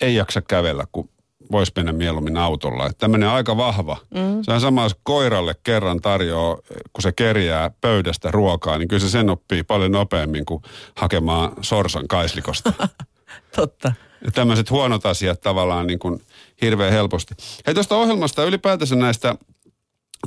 ei 0.01 0.15
jaksa 0.15 0.43
kävellä, 0.43 0.85
kun 0.93 1.09
voisi 1.53 1.73
mennä 1.77 1.93
mieluummin 1.93 2.37
autolla. 2.37 2.87
Että 2.87 2.99
tämmöinen 2.99 3.29
aika 3.29 3.57
vahva. 3.57 3.97
Mm. 4.15 4.43
Se 4.43 4.53
on 4.53 4.61
sama, 4.61 4.83
jos 4.83 4.97
koiralle 5.03 5.55
kerran 5.63 6.01
tarjoaa, 6.01 6.57
kun 6.93 7.03
se 7.03 7.13
kerjää 7.13 7.71
pöydästä 7.81 8.31
ruokaa, 8.31 8.79
niin 8.79 8.89
kyllä 8.89 9.01
se 9.01 9.09
sen 9.09 9.31
oppii 9.31 9.63
paljon 9.63 9.93
nopeammin 9.93 10.45
kuin 10.45 10.63
hakemaan 10.97 11.53
sorsan 11.61 12.09
kaislikosta. 12.09 12.73
Totta. 13.57 13.93
Ja 14.25 14.31
tämmöiset 14.31 14.71
huonot 14.71 15.07
asiat 15.07 15.41
tavallaan 15.41 15.87
niin 15.87 15.99
kuin 15.99 16.21
hirveän 16.63 16.93
helposti. 16.93 17.35
Hei 17.67 17.75
tuosta 17.75 17.97
ohjelmasta 17.97 18.45
ylipäätänsä 18.45 18.97
näistä 18.97 19.35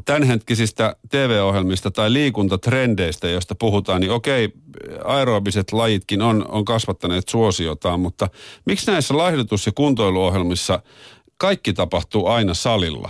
tämänhetkisistä 0.05 0.95
TV-ohjelmista 1.09 1.91
tai 1.91 2.13
liikuntatrendeistä, 2.13 3.29
joista 3.29 3.55
puhutaan, 3.55 4.01
niin 4.01 4.11
okei, 4.11 4.49
aerobiset 5.03 5.71
lajitkin 5.71 6.21
on, 6.21 6.45
on 6.49 6.65
kasvattaneet 6.65 7.29
suosiotaan, 7.29 7.99
mutta 7.99 8.29
miksi 8.65 8.91
näissä 8.91 9.17
laihdutus- 9.17 9.65
ja 9.65 9.71
kuntoiluohjelmissa 9.75 10.81
kaikki 11.37 11.73
tapahtuu 11.73 12.27
aina 12.27 12.53
salilla? 12.53 13.09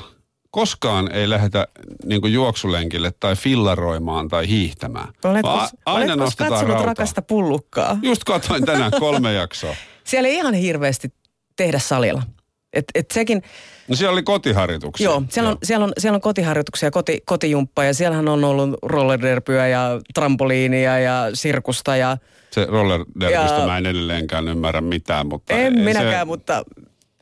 Koskaan 0.52 1.12
ei 1.12 1.30
lähdetä 1.30 1.68
niin 2.06 2.34
juoksulenkille 2.34 3.14
tai 3.20 3.36
fillaroimaan 3.36 4.28
tai 4.28 4.48
hiihtämään. 4.48 5.14
Oletko, 5.24 5.50
a, 5.50 5.70
aina 5.86 6.14
oletko 6.14 6.32
katsonut 6.38 6.68
rautaa. 6.68 6.86
rakasta 6.86 7.22
pullukkaa? 7.22 7.98
Just 8.02 8.24
katsoin 8.24 8.66
tänään 8.66 8.92
kolme 9.00 9.34
jaksoa. 9.34 9.76
Siellä 10.04 10.30
ei 10.30 10.36
ihan 10.36 10.54
hirveästi 10.54 11.14
tehdä 11.56 11.80
salilla. 11.80 12.24
Et, 12.74 12.86
et 12.96 13.12
sekin, 13.12 13.44
no 13.88 13.96
siellä 13.96 14.14
oli 14.14 14.24
kotiharjoituksia. 14.24 15.06
Joo, 15.06 15.24
siellä 15.30 15.50
on, 15.50 15.58
siellä 15.64 15.84
on, 15.84 15.94
siellä 15.98 16.16
on 16.16 16.22
kotiharjoituksia, 16.22 16.92
koti, 16.92 17.22
kotijumppa 17.26 17.84
ja 17.84 17.94
siellähän 17.94 18.28
on 18.28 18.44
ollut 18.44 18.80
rollerderpyä 18.84 19.68
ja 19.68 20.02
trampoliinia 20.14 21.00
ja 21.00 21.30
sirkusta 21.34 21.96
ja... 21.96 22.18
Se 22.52 22.66
rollerderpystä 22.66 23.58
ja, 23.60 23.66
mä 23.66 23.78
en 23.78 23.86
edelleenkään 23.86 24.48
ymmärrä 24.48 24.82
mitään, 24.82 25.28
mutta... 25.28 25.54
En 25.54 25.80
minäkään, 25.80 26.20
se... 26.20 26.26
mutta 26.26 26.64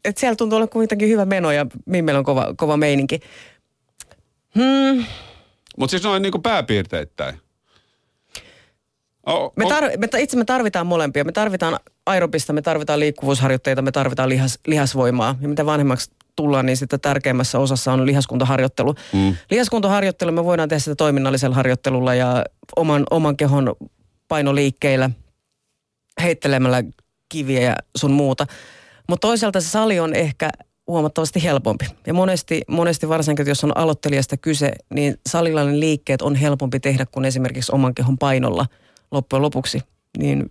et 0.06 0.18
siellä 0.18 0.36
tuntuu 0.36 0.56
olla 0.56 0.68
kuitenkin 0.68 1.10
hyvä 1.10 1.26
meno 1.26 1.52
ja 1.52 1.66
meillä 1.86 2.20
on 2.20 2.26
kova, 2.26 2.54
kova 2.58 2.78
meininki. 2.78 3.20
Hmm. 4.56 5.06
Mutta 5.78 5.92
siis 5.92 6.04
noin 6.04 6.22
niinku 6.22 6.40
pääpiirteittäin. 6.40 7.40
Oh, 9.26 9.54
me 9.56 9.66
tar- 9.66 9.98
me, 9.98 10.08
itse 10.22 10.38
me 10.38 10.46
tarvitaan 10.46 10.88
molempia. 10.88 11.24
Me 11.24 11.32
tarvitaan 11.32 11.80
aerobista, 12.06 12.54
me 12.54 12.62
tarvitaan 12.62 13.00
liikkuvuusharjoitteita, 13.00 13.82
me 13.82 13.92
tarvitaan 13.92 14.30
lihas, 14.30 14.60
lihasvoimaa. 14.68 15.36
Ja 15.42 15.48
mitä 15.48 15.66
vanhemmaksi 15.66 16.12
tullaan, 16.36 16.66
niin 16.66 16.78
sitten 16.78 17.02
tärkeimmässä 17.02 17.60
osassa 17.60 17.94
on 17.94 18.06
lihaskuntoharjoittelu. 18.06 18.96
Mm. 19.14 19.36
Lihaskuntoharjoittelu 19.52 20.32
me 20.32 20.46
voidaan 20.46 20.70
tehdä 20.70 20.80
sitä 20.80 20.96
toiminnallisella 20.96 21.56
harjoittelulla 21.56 22.16
ja 22.16 22.46
oman, 22.76 23.04
oman 23.12 23.38
kehon 23.38 23.76
painoliikkeillä, 24.28 25.10
heittelemällä 26.22 26.84
kiviä 27.30 27.62
ja 27.62 27.76
sun 27.98 28.12
muuta. 28.12 28.46
Mutta 29.10 29.28
toisaalta 29.28 29.62
se 29.62 29.70
sali 29.70 30.00
on 30.00 30.16
ehkä 30.16 30.50
huomattavasti 30.88 31.44
helpompi. 31.44 31.86
Ja 32.08 32.14
monesti, 32.14 32.62
monesti 32.68 33.10
varsinkin, 33.10 33.48
jos 33.48 33.64
on 33.64 33.78
aloittelijasta 33.78 34.38
kyse, 34.38 34.72
niin 34.94 35.16
salilainen 35.30 35.80
liikkeet 35.80 36.22
on 36.22 36.36
helpompi 36.36 36.80
tehdä 36.80 37.06
kuin 37.12 37.26
esimerkiksi 37.26 37.72
oman 37.76 37.96
kehon 37.96 38.18
painolla 38.18 38.66
loppujen 39.12 39.42
lopuksi. 39.42 39.82
Niin 40.18 40.46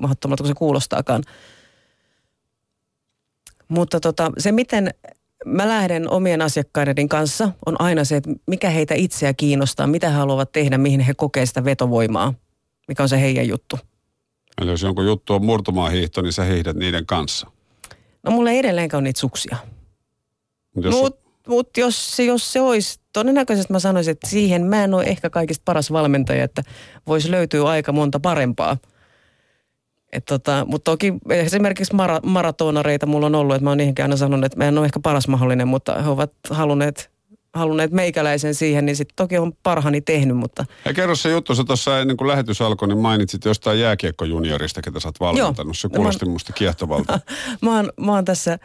mahdottomalta 0.00 0.42
kuin 0.42 0.50
se 0.50 0.54
kuulostaakaan. 0.54 1.22
Mutta 3.68 4.00
tota, 4.00 4.32
se, 4.38 4.52
miten 4.52 4.90
mä 5.44 5.68
lähden 5.68 6.10
omien 6.10 6.42
asiakkaiden 6.42 7.08
kanssa, 7.08 7.48
on 7.66 7.80
aina 7.80 8.04
se, 8.04 8.16
että 8.16 8.30
mikä 8.46 8.70
heitä 8.70 8.94
itseä 8.94 9.34
kiinnostaa, 9.34 9.86
mitä 9.86 10.08
he 10.08 10.16
haluavat 10.16 10.52
tehdä, 10.52 10.78
mihin 10.78 11.00
he 11.00 11.14
kokee 11.14 11.46
sitä 11.46 11.64
vetovoimaa, 11.64 12.34
mikä 12.88 13.02
on 13.02 13.08
se 13.08 13.20
heidän 13.20 13.48
juttu. 13.48 13.78
Eli 14.60 14.70
jos 14.70 14.82
jonkun 14.82 15.06
juttu 15.06 15.34
on 15.34 15.44
murtumaan 15.44 15.92
hiihto, 15.92 16.22
niin 16.22 16.32
sä 16.32 16.44
hiihdät 16.44 16.76
niiden 16.76 17.06
kanssa. 17.06 17.46
No 18.22 18.30
mulla 18.30 18.50
ei 18.50 18.58
edelleenkään 18.58 18.98
ole 18.98 19.04
niitä 19.04 19.20
suksia. 19.20 19.56
Mutta 20.90 21.20
mut 21.48 21.76
jos, 21.76 22.18
jos 22.18 22.52
se 22.52 22.60
olisi, 22.60 23.00
todennäköisesti 23.14 23.72
mä 23.72 23.78
sanoisin, 23.78 24.12
että 24.12 24.28
siihen 24.28 24.66
mä 24.66 24.84
en 24.84 24.94
ole 24.94 25.04
ehkä 25.04 25.30
kaikista 25.30 25.62
paras 25.64 25.92
valmentaja, 25.92 26.44
että 26.44 26.62
voisi 27.06 27.30
löytyä 27.30 27.64
aika 27.64 27.92
monta 27.92 28.20
parempaa– 28.20 28.76
et 30.14 30.24
tota, 30.24 30.64
mutta 30.68 30.90
toki 30.90 31.14
esimerkiksi 31.30 31.94
mara, 31.94 32.20
maratonareita 32.24 33.06
mulla 33.06 33.26
on 33.26 33.34
ollut, 33.34 33.56
että 33.56 33.64
mä 33.64 33.70
oon 33.70 33.78
niihinkin 33.78 34.04
aina 34.04 34.16
sanonut, 34.16 34.44
että 34.44 34.58
mä 34.58 34.64
en 34.64 34.78
ole 34.78 34.86
ehkä 34.86 35.00
paras 35.00 35.28
mahdollinen, 35.28 35.68
mutta 35.68 36.02
he 36.02 36.08
ovat 36.08 36.32
halunneet, 36.50 37.10
halunneet 37.54 37.90
meikäläisen 37.90 38.54
siihen, 38.54 38.86
niin 38.86 38.96
sitten 38.96 39.16
toki 39.16 39.38
on 39.38 39.52
parhaani 39.62 40.00
tehnyt, 40.00 40.36
mutta... 40.36 40.64
Ja 40.84 40.94
kerro 40.94 41.14
se 41.14 41.30
juttu, 41.30 41.54
sä 41.54 41.64
tuossa 41.64 42.00
ennen 42.00 42.16
kuin 42.16 42.28
lähetys 42.28 42.60
alkoi, 42.60 42.88
niin 42.88 42.98
mainitsit 42.98 43.44
jostain 43.44 43.80
jääkiekkojuniorista, 43.80 44.82
ketä 44.82 45.00
sä 45.00 45.08
oot 45.08 45.20
valmentanut. 45.20 45.78
Se 45.78 45.88
kuulosti 45.88 46.26
mä, 46.26 46.32
musta 46.32 46.52
kiehtovalta. 46.58 47.20
mä, 47.62 47.76
oon, 47.76 47.92
mä 48.00 48.12
oon 48.12 48.24
tässä 48.24 48.58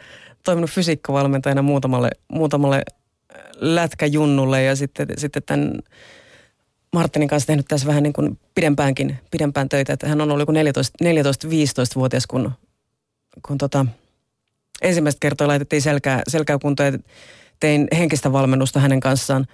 toiminut 0.44 0.70
fysiikkavalmentajana 0.70 1.62
muutamalle, 1.62 2.10
muutamalle 2.32 2.82
lätkäjunnulle 3.56 4.62
ja 4.62 4.76
sitten, 4.76 5.06
sitten 5.16 5.42
tämän 5.46 5.72
Martinin 6.92 7.28
kanssa 7.28 7.46
tehnyt 7.46 7.66
tässä 7.68 7.86
vähän 7.86 8.02
niin 8.02 8.12
kuin 8.12 8.38
pidempäänkin, 8.54 9.18
pidempään 9.30 9.68
töitä. 9.68 9.92
Että 9.92 10.08
hän 10.08 10.20
on 10.20 10.30
ollut 10.30 10.48
14-15-vuotias, 10.48 12.26
kun, 12.26 12.52
kun 13.46 13.58
tota, 13.58 13.86
ensimmäistä 14.82 15.20
kertaa 15.20 15.48
laitettiin 15.48 15.82
selkää, 15.82 16.22
selkää 16.28 16.58
kuntoon 16.58 16.92
ja 16.92 16.98
tein 17.60 17.88
henkistä 17.98 18.32
valmennusta 18.32 18.80
hänen 18.80 19.00
kanssaan. 19.00 19.46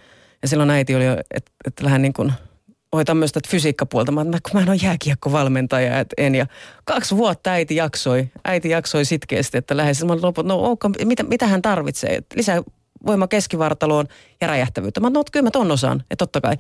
Ja 0.43 0.49
silloin 0.49 0.71
äiti 0.71 0.95
oli 0.95 1.05
jo, 1.05 1.17
että, 1.31 1.53
että 1.65 1.85
lähden 1.85 2.03
niin 2.03 2.13
kuin 2.13 2.33
hoitan 2.93 3.17
myös 3.17 3.33
tätä 3.33 3.49
fysiikkapuolta. 3.51 4.13
Mä, 4.13 4.25
mä, 4.25 4.39
mä 4.55 4.61
en 4.61 4.69
ole 4.69 4.79
jääkiekkovalmentaja, 4.83 6.01
että 6.01 6.15
en. 6.19 6.35
Ja 6.35 6.47
kaksi 6.85 7.17
vuotta 7.17 7.51
äiti 7.51 7.77
jaksoi, 7.77 8.29
äiti 8.45 8.71
jaksoi 8.71 9.05
sitkeästi, 9.05 9.59
että 9.59 9.77
lähes. 9.77 10.05
Mä 10.05 10.17
loput, 10.23 10.47
no 10.47 10.71
okay, 10.71 10.91
mitä, 11.05 11.23
mitä 11.23 11.47
hän 11.47 11.63
tarvitsee? 11.63 12.23
Lisää 12.37 12.63
voima 13.07 13.29
keskivartaloon 13.29 14.09
ja 14.41 14.47
räjähtävyyttä. 14.47 15.01
Mä 15.01 15.11
no, 15.11 15.25
kyllä 15.33 15.45
mä 15.45 15.51
ton 15.51 15.71
osaan, 15.71 16.01
että 16.01 16.17
totta 16.17 16.41
kai. 16.41 16.57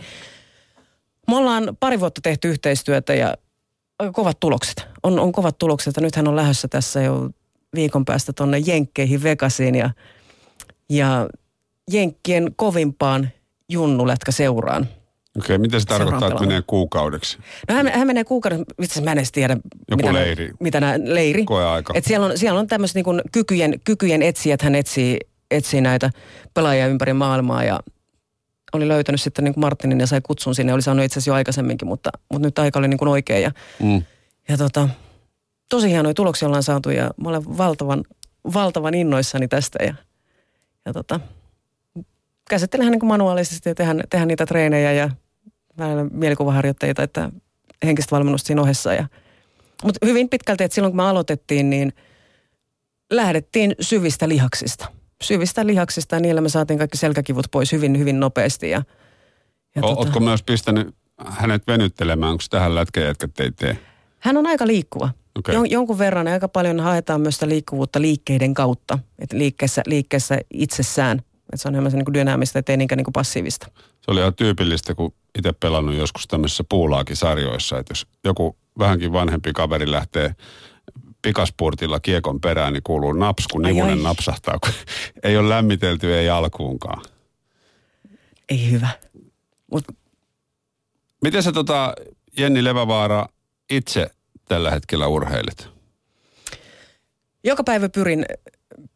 Me 1.28 1.36
ollaan 1.36 1.76
pari 1.80 2.00
vuotta 2.00 2.20
tehty 2.20 2.50
yhteistyötä 2.50 3.14
ja 3.14 3.34
kovat 4.12 4.40
tulokset. 4.40 4.86
On, 5.02 5.18
on 5.18 5.32
kovat 5.32 5.58
tulokset. 5.58 5.96
Ja 5.96 6.08
hän 6.16 6.28
on 6.28 6.36
lähdössä 6.36 6.68
tässä 6.68 7.02
jo 7.02 7.30
viikon 7.74 8.04
päästä 8.04 8.32
tuonne 8.32 8.58
Jenkkeihin 8.58 9.22
Vegasiin 9.22 9.74
ja, 9.74 9.90
ja 10.90 11.28
Jenkkien 11.92 12.52
kovimpaan 12.56 13.28
junnulätkä 13.68 14.32
seuraan. 14.32 14.82
Okei, 15.38 15.56
okay, 15.56 15.58
mitä 15.58 15.80
se 15.80 15.86
tarkoittaa, 15.86 16.28
että 16.28 16.40
menee 16.40 16.62
kuukaudeksi? 16.66 17.38
No 17.68 17.74
hän, 17.74 17.88
hän 17.88 18.06
menee 18.06 18.24
kuukauden, 18.24 18.64
itse 18.82 19.00
mä 19.00 19.12
en 19.12 19.18
edes 19.18 19.32
tiedä. 19.32 19.56
Joku 19.90 19.96
mitä 19.96 20.12
leiri. 20.12 20.50
mitä 20.60 20.80
nää, 20.80 20.98
leiri. 21.04 21.44
Koeaika. 21.44 21.92
Et 21.96 22.04
siellä 22.04 22.26
on, 22.26 22.38
siellä 22.38 22.60
on 22.60 22.66
tämmöiset 22.66 22.94
niin 22.94 23.22
kykyjen, 23.32 23.80
kykyjen 23.84 24.22
etsijät, 24.22 24.62
hän 24.62 24.74
etsii, 24.74 25.18
etsii 25.50 25.80
näitä 25.80 26.10
pelaajia 26.54 26.86
ympäri 26.86 27.12
maailmaa 27.12 27.64
ja 27.64 27.80
oli 28.72 28.88
löytänyt 28.88 29.20
sitten 29.20 29.44
niin 29.44 29.54
kuin 29.54 29.60
Martinin 29.60 30.00
ja 30.00 30.06
sai 30.06 30.20
kutsun 30.20 30.54
sinne. 30.54 30.74
Oli 30.74 30.82
saanut 30.82 31.04
itse 31.04 31.14
asiassa 31.14 31.30
jo 31.30 31.34
aikaisemminkin, 31.34 31.88
mutta, 31.88 32.10
mutta 32.32 32.48
nyt 32.48 32.58
aika 32.58 32.78
oli 32.78 32.88
niin 32.88 32.98
kuin 32.98 33.08
oikea. 33.08 33.38
Ja, 33.38 33.50
mm. 33.82 34.02
ja 34.48 34.56
tota, 34.56 34.88
tosi 35.68 35.90
hienoja 35.90 36.14
tuloksia 36.14 36.48
ollaan 36.48 36.62
saatu 36.62 36.90
ja 36.90 37.10
mä 37.16 37.28
olen 37.28 37.58
valtavan, 37.58 38.04
valtavan 38.54 38.94
innoissani 38.94 39.48
tästä. 39.48 39.84
Ja, 39.84 39.94
ja 40.86 40.92
tota, 40.92 41.20
käsittelen 42.50 42.90
niin 42.90 43.00
kuin 43.00 43.08
manuaalisesti 43.08 43.68
ja 43.68 43.74
tehdään, 43.74 44.02
tehdään 44.10 44.28
niitä 44.28 44.46
treenejä 44.46 44.92
ja 44.92 45.10
vähän 45.78 46.10
mielikuvaharjoitteita, 46.12 47.02
että 47.02 47.30
henkistä 47.84 48.16
valmennusta 48.16 48.46
siinä 48.46 48.62
ohessa. 48.62 48.94
Ja, 48.94 49.06
mutta 49.84 50.06
hyvin 50.06 50.28
pitkälti, 50.28 50.64
että 50.64 50.74
silloin 50.74 50.92
kun 50.92 50.96
me 50.96 51.08
aloitettiin, 51.08 51.70
niin 51.70 51.92
lähdettiin 53.10 53.74
syvistä 53.80 54.28
lihaksista 54.28 54.95
syvistä 55.24 55.66
lihaksista 55.66 56.16
ja 56.16 56.20
niillä 56.20 56.40
me 56.40 56.48
saatiin 56.48 56.78
kaikki 56.78 56.98
selkäkivut 56.98 57.46
pois 57.50 57.72
hyvin, 57.72 57.98
hyvin 57.98 58.20
nopeasti. 58.20 58.70
Ja, 58.70 58.82
ja 59.74 59.82
o, 59.84 59.88
tota... 59.88 60.00
Ootko 60.00 60.20
myös 60.20 60.42
pistänyt 60.42 60.94
hänet 61.26 61.66
venyttelemään, 61.66 62.32
onko 62.32 62.44
tähän 62.50 62.74
lätkäjätkät 62.74 63.40
ei 63.40 63.50
tee? 63.50 63.78
Hän 64.18 64.36
on 64.36 64.46
aika 64.46 64.66
liikkuva. 64.66 65.10
Okay. 65.38 65.54
Jon, 65.54 65.70
jonkun 65.70 65.98
verran 65.98 66.28
aika 66.28 66.48
paljon 66.48 66.80
haetaan 66.80 67.20
myös 67.20 67.34
sitä 67.34 67.48
liikkuvuutta 67.48 68.00
liikkeiden 68.00 68.54
kautta, 68.54 68.98
että 69.18 69.38
liikkeessä, 69.38 69.82
liikkeessä 69.86 70.38
itsessään. 70.54 71.18
Että 71.18 71.56
se 71.56 71.68
on 71.68 71.74
enemmän 71.74 71.90
se 71.90 71.96
niin 71.96 72.14
dynaamista, 72.14 72.58
ettei 72.58 72.76
niinkään 72.76 72.96
niin 72.96 73.12
passiivista. 73.12 73.66
Se 73.76 74.10
oli 74.10 74.20
ihan 74.20 74.34
tyypillistä, 74.34 74.94
kun 74.94 75.12
itse 75.38 75.52
pelannut 75.52 75.94
joskus 75.94 76.26
tämmöisissä 76.26 76.64
puulaakin-sarjoissa, 76.68 77.78
että 77.78 77.90
jos 77.90 78.06
joku 78.24 78.56
vähänkin 78.78 79.12
vanhempi 79.12 79.52
kaveri 79.52 79.90
lähtee 79.90 80.34
pikaspurtilla 81.26 82.00
kiekon 82.00 82.40
perään, 82.40 82.72
niin 82.72 82.82
kuuluu 82.82 83.12
naps, 83.12 83.48
kun 83.48 83.62
nivunen 83.62 84.02
napsahtaa, 84.02 84.58
kun 84.58 84.72
ei 85.22 85.36
ole 85.36 85.48
lämmitelty, 85.48 86.14
ei 86.14 86.28
alkuunkaan. 86.28 87.02
Ei 88.48 88.70
hyvä. 88.70 88.88
Mut... 89.72 89.84
Miten 91.22 91.42
sä 91.42 91.52
tota, 91.52 91.94
Jenni 92.38 92.64
Levävaara 92.64 93.26
itse 93.70 94.06
tällä 94.48 94.70
hetkellä 94.70 95.06
urheilet? 95.06 95.68
Joka 97.44 97.64
päivä 97.64 97.88
pyrin, 97.88 98.26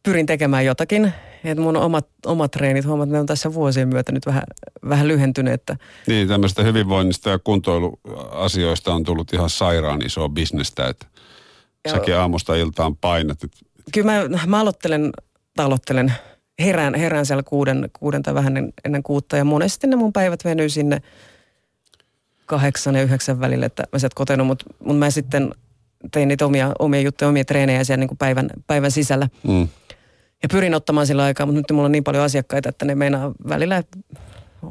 pyrin 0.03 0.25
tekemään 0.25 0.65
jotakin. 0.65 1.13
Et 1.43 1.57
mun 1.57 1.77
omat, 1.77 2.07
omat 2.25 2.51
treenit, 2.51 2.85
huomaat, 2.85 3.09
ne 3.09 3.19
on 3.19 3.25
tässä 3.25 3.53
vuosien 3.53 3.87
myötä 3.87 4.11
nyt 4.11 4.25
vähän, 4.25 4.43
vähän 4.89 5.07
lyhentyneet. 5.07 5.61
Että... 5.61 5.77
Niin, 6.07 6.27
tämmöistä 6.27 6.63
hyvinvoinnista 6.63 7.29
ja 7.29 7.39
kuntoiluasioista 7.39 8.93
on 8.93 9.03
tullut 9.03 9.33
ihan 9.33 9.49
sairaan 9.49 10.05
isoa 10.05 10.29
bisnestä, 10.29 10.87
että 10.87 11.05
Säkin 11.89 12.15
aamusta 12.15 12.55
iltaan 12.55 12.97
painat. 12.97 13.39
Kyllä 13.93 14.11
mä, 14.11 14.47
mä 14.47 14.59
aloittelen 14.59 15.11
aloittelen, 15.57 16.13
herään, 16.59 16.95
herään 16.95 17.25
siellä 17.25 17.43
kuuden, 17.43 17.89
kuuden 17.99 18.23
tai 18.23 18.33
vähän 18.33 18.71
ennen 18.85 19.03
kuutta 19.03 19.37
ja 19.37 19.45
monesti 19.45 19.87
ne 19.87 19.95
mun 19.95 20.13
päivät 20.13 20.45
venyy 20.45 20.69
sinne 20.69 21.01
kahdeksan 22.45 22.95
ja 22.95 23.03
yhdeksän 23.03 23.39
välille, 23.39 23.65
että 23.65 23.83
mä 23.91 23.99
sieltä 23.99 24.15
kotenut, 24.15 24.47
mutta 24.47 24.65
mut 24.79 24.99
mä 24.99 25.09
sitten 25.09 25.51
tein 26.11 26.27
niitä 26.27 26.45
omia, 26.45 26.71
omia 26.79 27.01
juttuja, 27.01 27.29
omia 27.29 27.45
treenejä 27.45 27.83
siellä 27.83 27.99
niin 27.99 28.07
kuin 28.07 28.17
päivän, 28.17 28.49
päivän 28.67 28.91
sisällä. 28.91 29.29
Mm. 29.47 29.67
Ja 30.43 30.49
pyrin 30.51 30.75
ottamaan 30.75 31.07
sillä 31.07 31.23
aikaa, 31.23 31.45
mutta 31.45 31.59
nyt 31.59 31.71
mulla 31.71 31.85
on 31.85 31.91
niin 31.91 32.03
paljon 32.03 32.23
asiakkaita, 32.23 32.69
että 32.69 32.85
ne 32.85 32.95
meinaa 32.95 33.31
välillä 33.49 33.83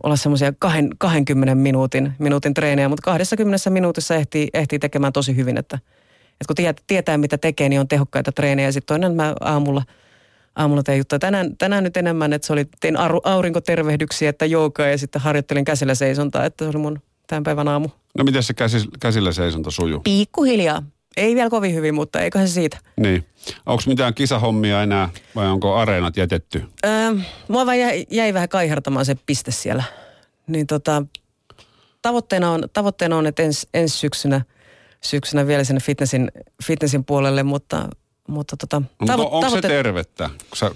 olla 0.03 0.17
semmoisia 0.17 0.53
20 0.99 1.55
minuutin, 1.55 2.13
minuutin 2.19 2.55
treenejä, 2.55 2.89
mutta 2.89 3.03
20 3.03 3.71
minuutissa 3.71 4.15
ehtii, 4.15 4.49
ehtii 4.55 4.79
tekemään 4.79 5.13
tosi 5.13 5.37
hyvin, 5.37 5.59
että, 5.59 5.79
että 6.41 6.47
kun 6.47 6.57
tiedät, 6.57 6.83
tietää 6.87 7.19
mitä 7.19 7.39
tekee, 7.39 7.69
niin 7.69 7.81
on 7.81 7.89
tehokkaita 7.89 8.33
treenejä. 8.33 8.69
Ja 8.69 8.73
sitten 8.73 8.87
toinen 8.95 9.17
mä 9.17 9.35
aamulla, 9.41 9.83
aamulla 10.57 10.83
tein 10.83 10.99
juttuja. 10.99 11.19
Tänään, 11.19 11.57
tänään 11.57 11.85
nyt 11.85 11.97
enemmän, 11.97 12.33
että 12.33 12.47
se 12.47 12.53
oli, 12.53 12.67
tein 12.81 12.97
aurinkotervehdyksiä, 13.25 14.31
että 14.31 14.47
joogaa 14.47 14.87
ja 14.87 14.99
sitten 14.99 15.23
harjoittelin 15.23 15.65
käsillä 15.65 15.95
seisontaa, 15.95 16.45
että 16.45 16.65
se 16.65 16.69
oli 16.69 16.79
mun 16.79 17.01
tämän 17.27 17.43
päivän 17.43 17.69
aamu. 17.69 17.89
No 18.19 18.25
miten 18.25 18.43
se 18.43 18.55
käsi, 18.55 18.89
käsillä 19.01 19.33
seisonta 19.33 19.71
sujuu? 19.71 20.01
Pikkuhiljaa. 20.01 20.83
Ei 21.17 21.35
vielä 21.35 21.51
kovin 21.51 21.75
hyvin, 21.75 21.95
mutta 21.95 22.21
eiköhän 22.21 22.49
se 22.49 22.55
siitä. 22.55 22.79
Niin. 22.97 23.27
Onko 23.67 23.83
mitään 23.87 24.15
kisahommia 24.15 24.83
enää 24.83 25.09
vai 25.35 25.47
onko 25.47 25.75
areenat 25.77 26.17
jätetty? 26.17 26.65
Öö, 26.85 26.91
mua 27.49 27.67
vaan 27.67 27.79
jäi, 27.79 28.07
jäi 28.11 28.35
vähän 28.35 28.49
kaihartamaan 28.49 29.05
se 29.05 29.17
piste 29.27 29.51
siellä. 29.51 29.85
Niin 30.47 30.67
tota, 30.67 31.03
tavoitteena 32.03 32.51
on, 32.51 32.65
tavoitteena 32.73 33.17
on 33.17 33.27
että 33.27 33.43
ens, 33.43 33.67
ensi 33.75 33.99
syksynä, 33.99 34.41
syksynä 35.03 35.47
vielä 35.47 35.65
sinne 35.65 35.81
fitnessin, 35.81 36.33
fitnessin 36.65 37.05
puolelle, 37.05 37.43
mutta 37.43 37.89
mutta 38.29 38.57
tota, 38.57 38.83
no, 39.01 39.07
tavo- 39.07 39.21
onko 39.21 39.41
tavoite... 39.41 39.69
se 39.69 39.75
tervettä? 39.75 40.31
Kun 40.49 40.57
sä 40.57 40.71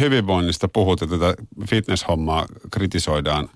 hyvinvoinnista 0.00 0.68
puhut 0.68 1.00
ja 1.00 1.06
tätä 1.06 1.34
fitnesshommaa 1.70 2.46
kritisoidaan 2.72 3.48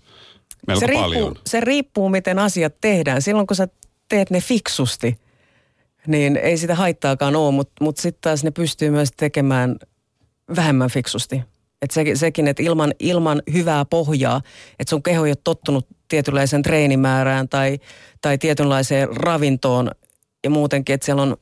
melko 0.66 0.80
se 0.80 0.92
paljon. 0.92 1.22
Riippuu, 1.22 1.42
se 1.46 1.60
riippuu, 1.60 2.08
miten 2.08 2.38
asiat 2.38 2.74
tehdään. 2.80 3.22
Silloin 3.22 3.46
kun 3.46 3.56
sä 3.56 3.68
teet 4.08 4.30
ne 4.30 4.40
fiksusti, 4.40 5.18
niin 6.06 6.37
ei 6.37 6.56
sitä 6.56 6.74
haittaakaan 6.74 7.37
ole, 7.37 7.52
mutta 7.52 7.84
mut 7.84 7.96
sitten 7.96 8.20
taas 8.20 8.44
ne 8.44 8.50
pystyy 8.50 8.90
myös 8.90 9.08
tekemään 9.16 9.76
vähemmän 10.56 10.90
fiksusti. 10.90 11.42
Et 11.82 11.90
se, 11.90 12.04
sekin, 12.14 12.48
että 12.48 12.62
ilman, 12.62 12.92
ilman 12.98 13.42
hyvää 13.52 13.84
pohjaa, 13.84 14.40
että 14.78 14.90
sun 14.90 15.02
keho 15.02 15.24
ei 15.24 15.30
ole 15.30 15.37
tottunut 15.44 15.87
tietynlaiseen 16.08 16.62
treenimäärään 16.62 17.48
tai, 17.48 17.78
tai 18.20 18.38
tietynlaiseen 18.38 19.16
ravintoon 19.16 19.90
ja 20.44 20.50
muutenkin, 20.50 20.94
että 20.94 21.04
siellä 21.04 21.22
on, 21.22 21.37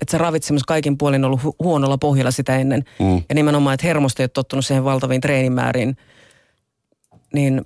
että 0.00 0.10
se 0.10 0.18
ravitsemus 0.18 0.62
kaikin 0.62 0.98
puolin 0.98 1.24
on 1.24 1.28
ollut 1.28 1.40
hu- 1.44 1.56
huonolla 1.58 1.98
pohjalla 1.98 2.30
sitä 2.30 2.56
ennen. 2.56 2.84
Mm. 2.98 3.22
Ja 3.28 3.34
nimenomaan, 3.34 3.74
että 3.74 3.86
hermosto 3.86 4.22
ei 4.22 4.24
ole 4.24 4.28
tottunut 4.28 4.66
siihen 4.66 4.84
valtaviin 4.84 5.20
treenimääriin, 5.20 5.96
niin 7.34 7.64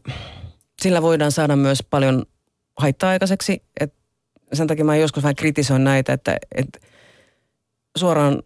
sillä 0.83 1.03
voidaan 1.03 1.33
saada 1.33 1.57
myös 1.57 1.83
paljon 1.91 2.27
haittaa 2.77 3.11
aikaiseksi. 3.11 3.63
Että 3.81 3.99
sen 4.53 4.67
takia 4.67 4.85
mä 4.85 4.97
joskus 4.97 5.23
vähän 5.23 5.37
kritisoin 5.37 5.85
näitä, 5.85 6.13
että, 6.13 6.37
että 6.55 6.79
suoraan 7.97 8.43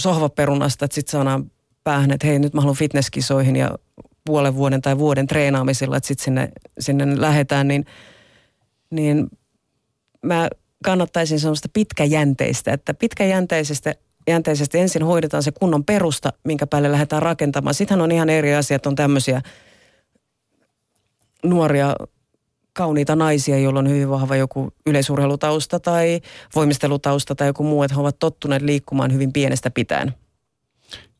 sohvaperunasta, 0.00 0.84
että 0.84 0.94
sitten 0.94 1.12
saadaan 1.12 1.50
päähän, 1.84 2.10
että 2.10 2.26
hei 2.26 2.38
nyt 2.38 2.54
mä 2.54 2.60
haluan 2.60 2.76
fitnesskisoihin 2.76 3.56
ja 3.56 3.78
puolen 4.26 4.54
vuoden 4.54 4.82
tai 4.82 4.98
vuoden 4.98 5.26
treenaamisilla, 5.26 5.96
että 5.96 6.06
sitten 6.06 6.24
sinne, 6.24 6.48
sinne 6.78 7.20
lähdetään, 7.20 7.68
niin, 7.68 7.84
niin 8.90 9.26
mä 10.22 10.48
kannattaisin 10.84 11.40
sellaista 11.40 11.68
pitkäjänteistä, 11.72 12.72
että 12.72 12.94
pitkäjänteisesti 12.94 13.90
jänteisesti 14.28 14.78
ensin 14.78 15.02
hoidetaan 15.02 15.42
se 15.42 15.52
kunnon 15.52 15.84
perusta, 15.84 16.32
minkä 16.44 16.66
päälle 16.66 16.92
lähdetään 16.92 17.22
rakentamaan. 17.22 17.74
Sittenhän 17.74 18.04
on 18.04 18.12
ihan 18.12 18.30
eri 18.30 18.54
asiat, 18.54 18.86
on 18.86 18.94
tämmöisiä 18.94 19.42
nuoria 21.44 21.96
kauniita 22.72 23.16
naisia, 23.16 23.58
joilla 23.58 23.78
on 23.78 23.88
hyvin 23.88 24.10
vahva 24.10 24.36
joku 24.36 24.72
yleisurheilutausta 24.86 25.80
tai 25.80 26.20
voimistelutausta 26.54 27.34
tai 27.34 27.46
joku 27.46 27.62
muu, 27.62 27.82
että 27.82 27.94
he 27.94 28.00
ovat 28.00 28.18
tottuneet 28.18 28.62
liikkumaan 28.62 29.12
hyvin 29.12 29.32
pienestä 29.32 29.70
pitäen. 29.70 30.14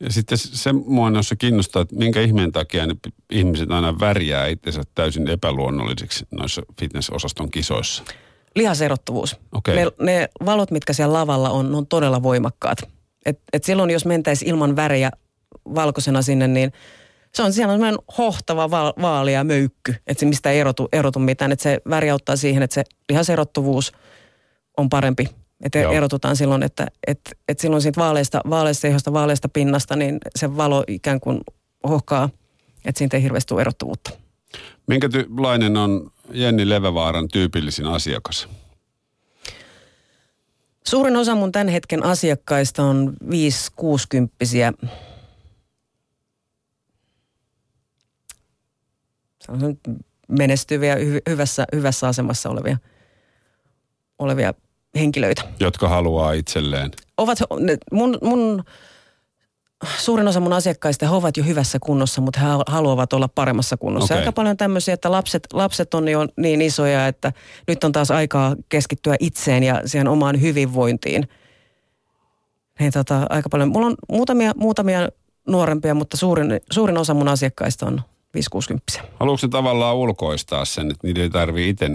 Ja 0.00 0.12
sitten 0.12 0.38
se 0.38 0.72
mua 0.72 1.10
noissa 1.10 1.36
kiinnostaa, 1.36 1.82
että 1.82 1.96
minkä 1.96 2.20
ihmeen 2.20 2.52
takia 2.52 2.86
ne 2.86 2.94
ihmiset 3.30 3.70
aina 3.70 4.00
värjää 4.00 4.46
itsensä 4.46 4.82
täysin 4.94 5.28
epäluonnollisiksi 5.28 6.26
noissa 6.30 6.62
fitnessosaston 6.80 7.50
kisoissa. 7.50 8.04
Lihaserottuvuus. 8.56 9.36
Okay. 9.52 9.76
Ne, 9.76 9.86
ne 10.00 10.28
valot, 10.46 10.70
mitkä 10.70 10.92
siellä 10.92 11.12
lavalla 11.12 11.50
on, 11.50 11.70
ne 11.70 11.76
on 11.76 11.86
todella 11.86 12.22
voimakkaat. 12.22 12.78
Et, 13.26 13.40
et 13.52 13.64
silloin, 13.64 13.90
jos 13.90 14.06
mentäisiin 14.06 14.50
ilman 14.50 14.76
värejä 14.76 15.10
valkoisena 15.74 16.22
sinne, 16.22 16.48
niin 16.48 16.72
se 17.34 17.42
on 17.42 17.52
siellä 17.52 17.72
on 17.72 17.98
hohtava 18.18 18.70
va- 18.70 18.94
vaalia 19.02 19.44
möykky, 19.44 19.94
että 20.06 20.20
se 20.20 20.26
mistä 20.26 20.50
ei 20.50 20.60
erotu, 20.60 20.88
erotu 20.92 21.18
mitään. 21.18 21.52
Että 21.52 21.62
se 21.62 21.80
väri 21.90 22.10
auttaa 22.10 22.36
siihen, 22.36 22.62
että 22.62 22.74
se 22.74 22.84
lihaserottuvuus 23.08 23.92
on 24.76 24.88
parempi 24.88 25.28
että 25.64 25.78
Joo. 25.78 25.92
erotutaan 25.92 26.36
silloin, 26.36 26.62
että 26.62 26.86
et, 27.06 27.20
et 27.48 27.58
silloin 27.58 27.82
siitä 27.82 28.00
vaaleista, 28.00 28.40
vaaleista 28.50 28.86
ihosta, 28.86 29.12
vaaleista 29.12 29.48
pinnasta, 29.48 29.96
niin 29.96 30.18
se 30.36 30.56
valo 30.56 30.84
ikään 30.88 31.20
kuin 31.20 31.40
hohkaa, 31.88 32.28
että 32.84 32.98
siitä 32.98 33.16
ei 33.16 33.22
hirveästi 33.22 33.48
tule 33.48 33.60
erottuvuutta. 33.60 34.10
Minkälainen 34.86 35.76
on 35.76 36.10
Jenni 36.32 36.68
Levävaaran 36.68 37.28
tyypillisin 37.28 37.86
asiakas? 37.86 38.48
Suurin 40.86 41.16
osa 41.16 41.34
mun 41.34 41.52
tämän 41.52 41.68
hetken 41.68 42.04
asiakkaista 42.04 42.82
on 42.82 43.16
5-60 43.24 44.88
menestyviä, 50.28 50.94
hy- 50.94 51.22
hyvässä, 51.30 51.64
hyvässä 51.74 52.08
asemassa 52.08 52.50
olevia, 52.50 52.76
olevia 54.18 54.54
henkilöitä. 54.94 55.42
Jotka 55.60 55.88
haluaa 55.88 56.32
itselleen. 56.32 56.90
Ovat, 57.16 57.38
mun, 57.92 58.18
mun, 58.22 58.64
suurin 59.98 60.28
osa 60.28 60.40
mun 60.40 60.52
asiakkaista, 60.52 61.08
he 61.08 61.14
ovat 61.14 61.36
jo 61.36 61.44
hyvässä 61.44 61.78
kunnossa, 61.78 62.20
mutta 62.20 62.40
he 62.40 62.46
haluavat 62.66 63.12
olla 63.12 63.28
paremmassa 63.28 63.76
kunnossa. 63.76 64.14
Okay. 64.14 64.18
Aika 64.18 64.32
paljon 64.32 64.56
tämmöisiä, 64.56 64.94
että 64.94 65.10
lapset, 65.10 65.46
lapset 65.52 65.94
on 65.94 66.08
jo 66.08 66.26
niin 66.36 66.62
isoja, 66.62 67.06
että 67.06 67.32
nyt 67.68 67.84
on 67.84 67.92
taas 67.92 68.10
aikaa 68.10 68.56
keskittyä 68.68 69.16
itseen 69.20 69.62
ja 69.62 69.82
siihen 69.84 70.08
omaan 70.08 70.40
hyvinvointiin. 70.40 71.28
Niin 72.80 72.92
tota, 72.92 73.26
aika 73.30 73.48
paljon. 73.48 73.68
Mulla 73.68 73.86
on 73.86 73.94
muutamia, 74.08 74.52
muutamia 74.56 75.08
nuorempia, 75.48 75.94
mutta 75.94 76.16
suurin, 76.16 76.60
suurin 76.72 76.98
osa 76.98 77.14
mun 77.14 77.28
asiakkaista 77.28 77.86
on 77.86 78.02
5-60. 78.98 79.02
Haluatko 79.20 79.48
tavallaan 79.48 79.96
ulkoistaa 79.96 80.64
sen, 80.64 80.90
että 80.90 81.06
niitä 81.06 81.20
ei 81.20 81.30
tarvitse 81.30 81.90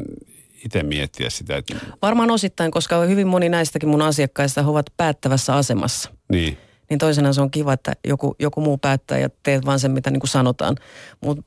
itse 0.66 0.84
miettiä 0.84 1.30
sitä. 1.30 1.58
Että... 1.58 1.76
Varmaan 2.02 2.32
osittain, 2.32 2.72
koska 2.72 3.00
hyvin 3.00 3.28
moni 3.28 3.50
näistäkin 3.50 3.90
mun 3.90 4.02
asiakkaista 4.02 4.64
ovat 4.68 4.86
päättävässä 4.98 5.56
asemassa. 5.56 6.10
Niin. 6.32 6.58
Niin 6.90 6.98
toisena 6.98 7.34
se 7.34 7.42
on 7.42 7.52
kiva, 7.52 7.74
että 7.74 7.94
joku, 8.08 8.36
joku 8.40 8.62
muu 8.62 8.78
päättää 8.78 9.18
ja 9.18 9.30
teet 9.44 9.66
vaan 9.66 9.80
sen, 9.80 9.92
mitä 9.92 10.12
niin 10.12 10.20
kuin 10.20 10.30
sanotaan. 10.30 10.76
Mutta 11.22 11.44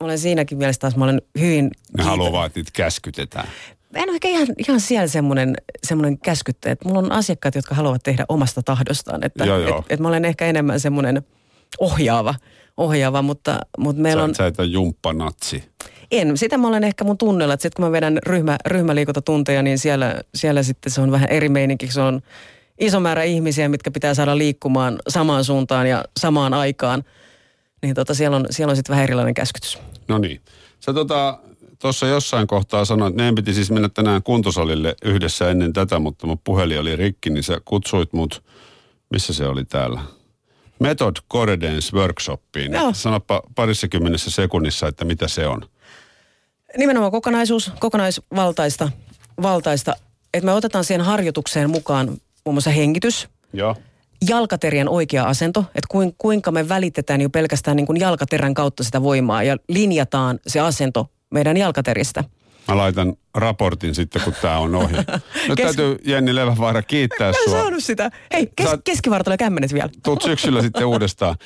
olen 0.00 0.18
siinäkin 0.18 0.58
mielessä 0.58 0.80
taas, 0.80 0.96
mä 0.96 1.04
olen 1.04 1.22
hyvin... 1.40 1.70
Ne 1.96 2.04
haluaa, 2.04 2.46
että 2.46 2.58
niitä 2.58 2.70
käskytetään. 2.74 3.48
En 3.94 4.08
ole 4.08 4.14
ehkä 4.14 4.28
ihan, 4.28 4.46
ihan 4.58 4.80
siellä 4.80 5.06
semmoinen, 5.06 5.54
semmoinen 5.86 6.18
käskyttäjä. 6.18 6.72
Että 6.72 6.88
mulla 6.88 6.98
on 6.98 7.12
asiakkaat, 7.12 7.54
jotka 7.54 7.74
haluavat 7.74 8.02
tehdä 8.02 8.24
omasta 8.28 8.62
tahdostaan. 8.62 9.24
Että 9.24 9.44
joo, 9.44 9.58
joo. 9.58 9.78
Et, 9.78 9.84
et 9.90 10.00
mä 10.00 10.08
olen 10.08 10.24
ehkä 10.24 10.46
enemmän 10.46 10.80
semmoinen 10.80 11.22
ohjaava, 11.78 12.34
ohjaava 12.76 13.22
mutta, 13.22 13.60
mutta 13.78 14.02
meillä 14.02 14.20
sä, 14.20 14.24
on... 14.24 14.34
Sä 14.34 14.46
et 14.46 14.60
ole 14.60 14.66
jumppanatsi. 14.66 15.64
En. 16.10 16.36
Sitä 16.36 16.58
mä 16.58 16.68
olen 16.68 16.84
ehkä 16.84 17.04
mun 17.04 17.18
tunnella, 17.18 17.54
että 17.54 17.62
sitten 17.62 17.82
kun 17.82 17.84
mä 17.84 17.92
vedän 17.92 18.18
ryhmä, 18.26 18.56
ryhmäliikuntatunteja, 18.66 19.62
niin 19.62 19.78
siellä, 19.78 20.20
siellä 20.34 20.62
sitten 20.62 20.92
se 20.92 21.00
on 21.00 21.10
vähän 21.10 21.28
eri 21.28 21.48
meininki. 21.48 21.92
Se 21.92 22.00
on 22.00 22.22
iso 22.78 23.00
määrä 23.00 23.22
ihmisiä, 23.22 23.68
mitkä 23.68 23.90
pitää 23.90 24.14
saada 24.14 24.38
liikkumaan 24.38 24.98
samaan 25.08 25.44
suuntaan 25.44 25.86
ja 25.86 26.04
samaan 26.20 26.54
aikaan. 26.54 27.04
Niin 27.82 27.94
tota, 27.94 28.14
siellä 28.14 28.36
on, 28.36 28.46
siellä 28.50 28.70
on 28.70 28.76
sitten 28.76 28.92
vähän 28.92 29.04
erilainen 29.04 29.34
käskytys. 29.34 29.78
No 30.08 30.18
niin. 30.18 30.40
Sä 30.80 30.92
tota, 30.92 31.38
tuossa 31.78 32.06
jossain 32.06 32.46
kohtaa 32.46 32.84
sanoit, 32.84 33.10
että 33.10 33.16
meidän 33.16 33.34
piti 33.34 33.54
siis 33.54 33.70
mennä 33.70 33.88
tänään 33.88 34.22
kuntosalille 34.22 34.94
yhdessä 35.04 35.50
ennen 35.50 35.72
tätä, 35.72 35.98
mutta 35.98 36.26
mun 36.26 36.38
puhelin 36.44 36.80
oli 36.80 36.96
rikki, 36.96 37.30
niin 37.30 37.42
sä 37.42 37.60
kutsuit 37.64 38.12
mut, 38.12 38.44
missä 39.10 39.34
se 39.34 39.46
oli 39.46 39.64
täällä? 39.64 40.00
Method 40.78 41.16
Core 41.32 41.60
Dance 41.60 41.96
Workshopiin. 41.96 42.72
Joo. 42.72 42.92
Sanoppa 42.94 43.42
parissa 43.54 43.88
kymmenessä 43.88 44.30
sekunnissa, 44.30 44.88
että 44.88 45.04
mitä 45.04 45.28
se 45.28 45.46
on. 45.46 45.62
Nimenomaan 46.76 47.12
kokonaisuus, 47.12 47.72
kokonaisvaltaista, 47.78 48.90
valtaista, 49.42 49.96
että 50.34 50.46
me 50.46 50.52
otetaan 50.52 50.84
siihen 50.84 51.06
harjoitukseen 51.06 51.70
mukaan 51.70 52.18
muun 52.48 52.54
muassa 52.54 52.70
hengitys, 52.70 53.28
Joo. 53.52 53.76
jalkaterien 54.28 54.88
oikea 54.88 55.24
asento, 55.24 55.60
että 55.60 56.12
kuinka 56.18 56.50
me 56.50 56.68
välitetään 56.68 57.20
jo 57.20 57.30
pelkästään 57.30 57.76
niin 57.76 57.86
kuin 57.86 58.00
jalkaterän 58.00 58.54
kautta 58.54 58.84
sitä 58.84 59.02
voimaa 59.02 59.42
ja 59.42 59.56
linjataan 59.68 60.38
se 60.46 60.60
asento 60.60 61.10
meidän 61.30 61.56
jalkateristä. 61.56 62.24
Mä 62.68 62.76
laitan 62.76 63.16
raportin 63.34 63.94
sitten, 63.94 64.22
kun 64.22 64.34
tämä 64.42 64.58
on 64.58 64.74
ohi. 64.74 64.92
Nyt 65.48 65.56
Kes... 65.56 65.64
täytyy 65.64 65.96
Jenni 66.04 66.34
Levävaara 66.34 66.82
kiittää 66.82 67.28
Mä 67.28 67.36
sua. 67.44 67.52
saanut 67.60 67.84
sitä. 67.84 68.10
Hei, 68.32 68.48
kes- 68.56 68.66
Saat... 68.66 68.80
keskivartalo 68.84 69.36
kämmenet 69.36 69.74
vielä. 69.74 69.88
Tuut 70.04 70.22
syksyllä 70.22 70.62
sitten 70.62 70.86
uudestaan. 70.86 71.36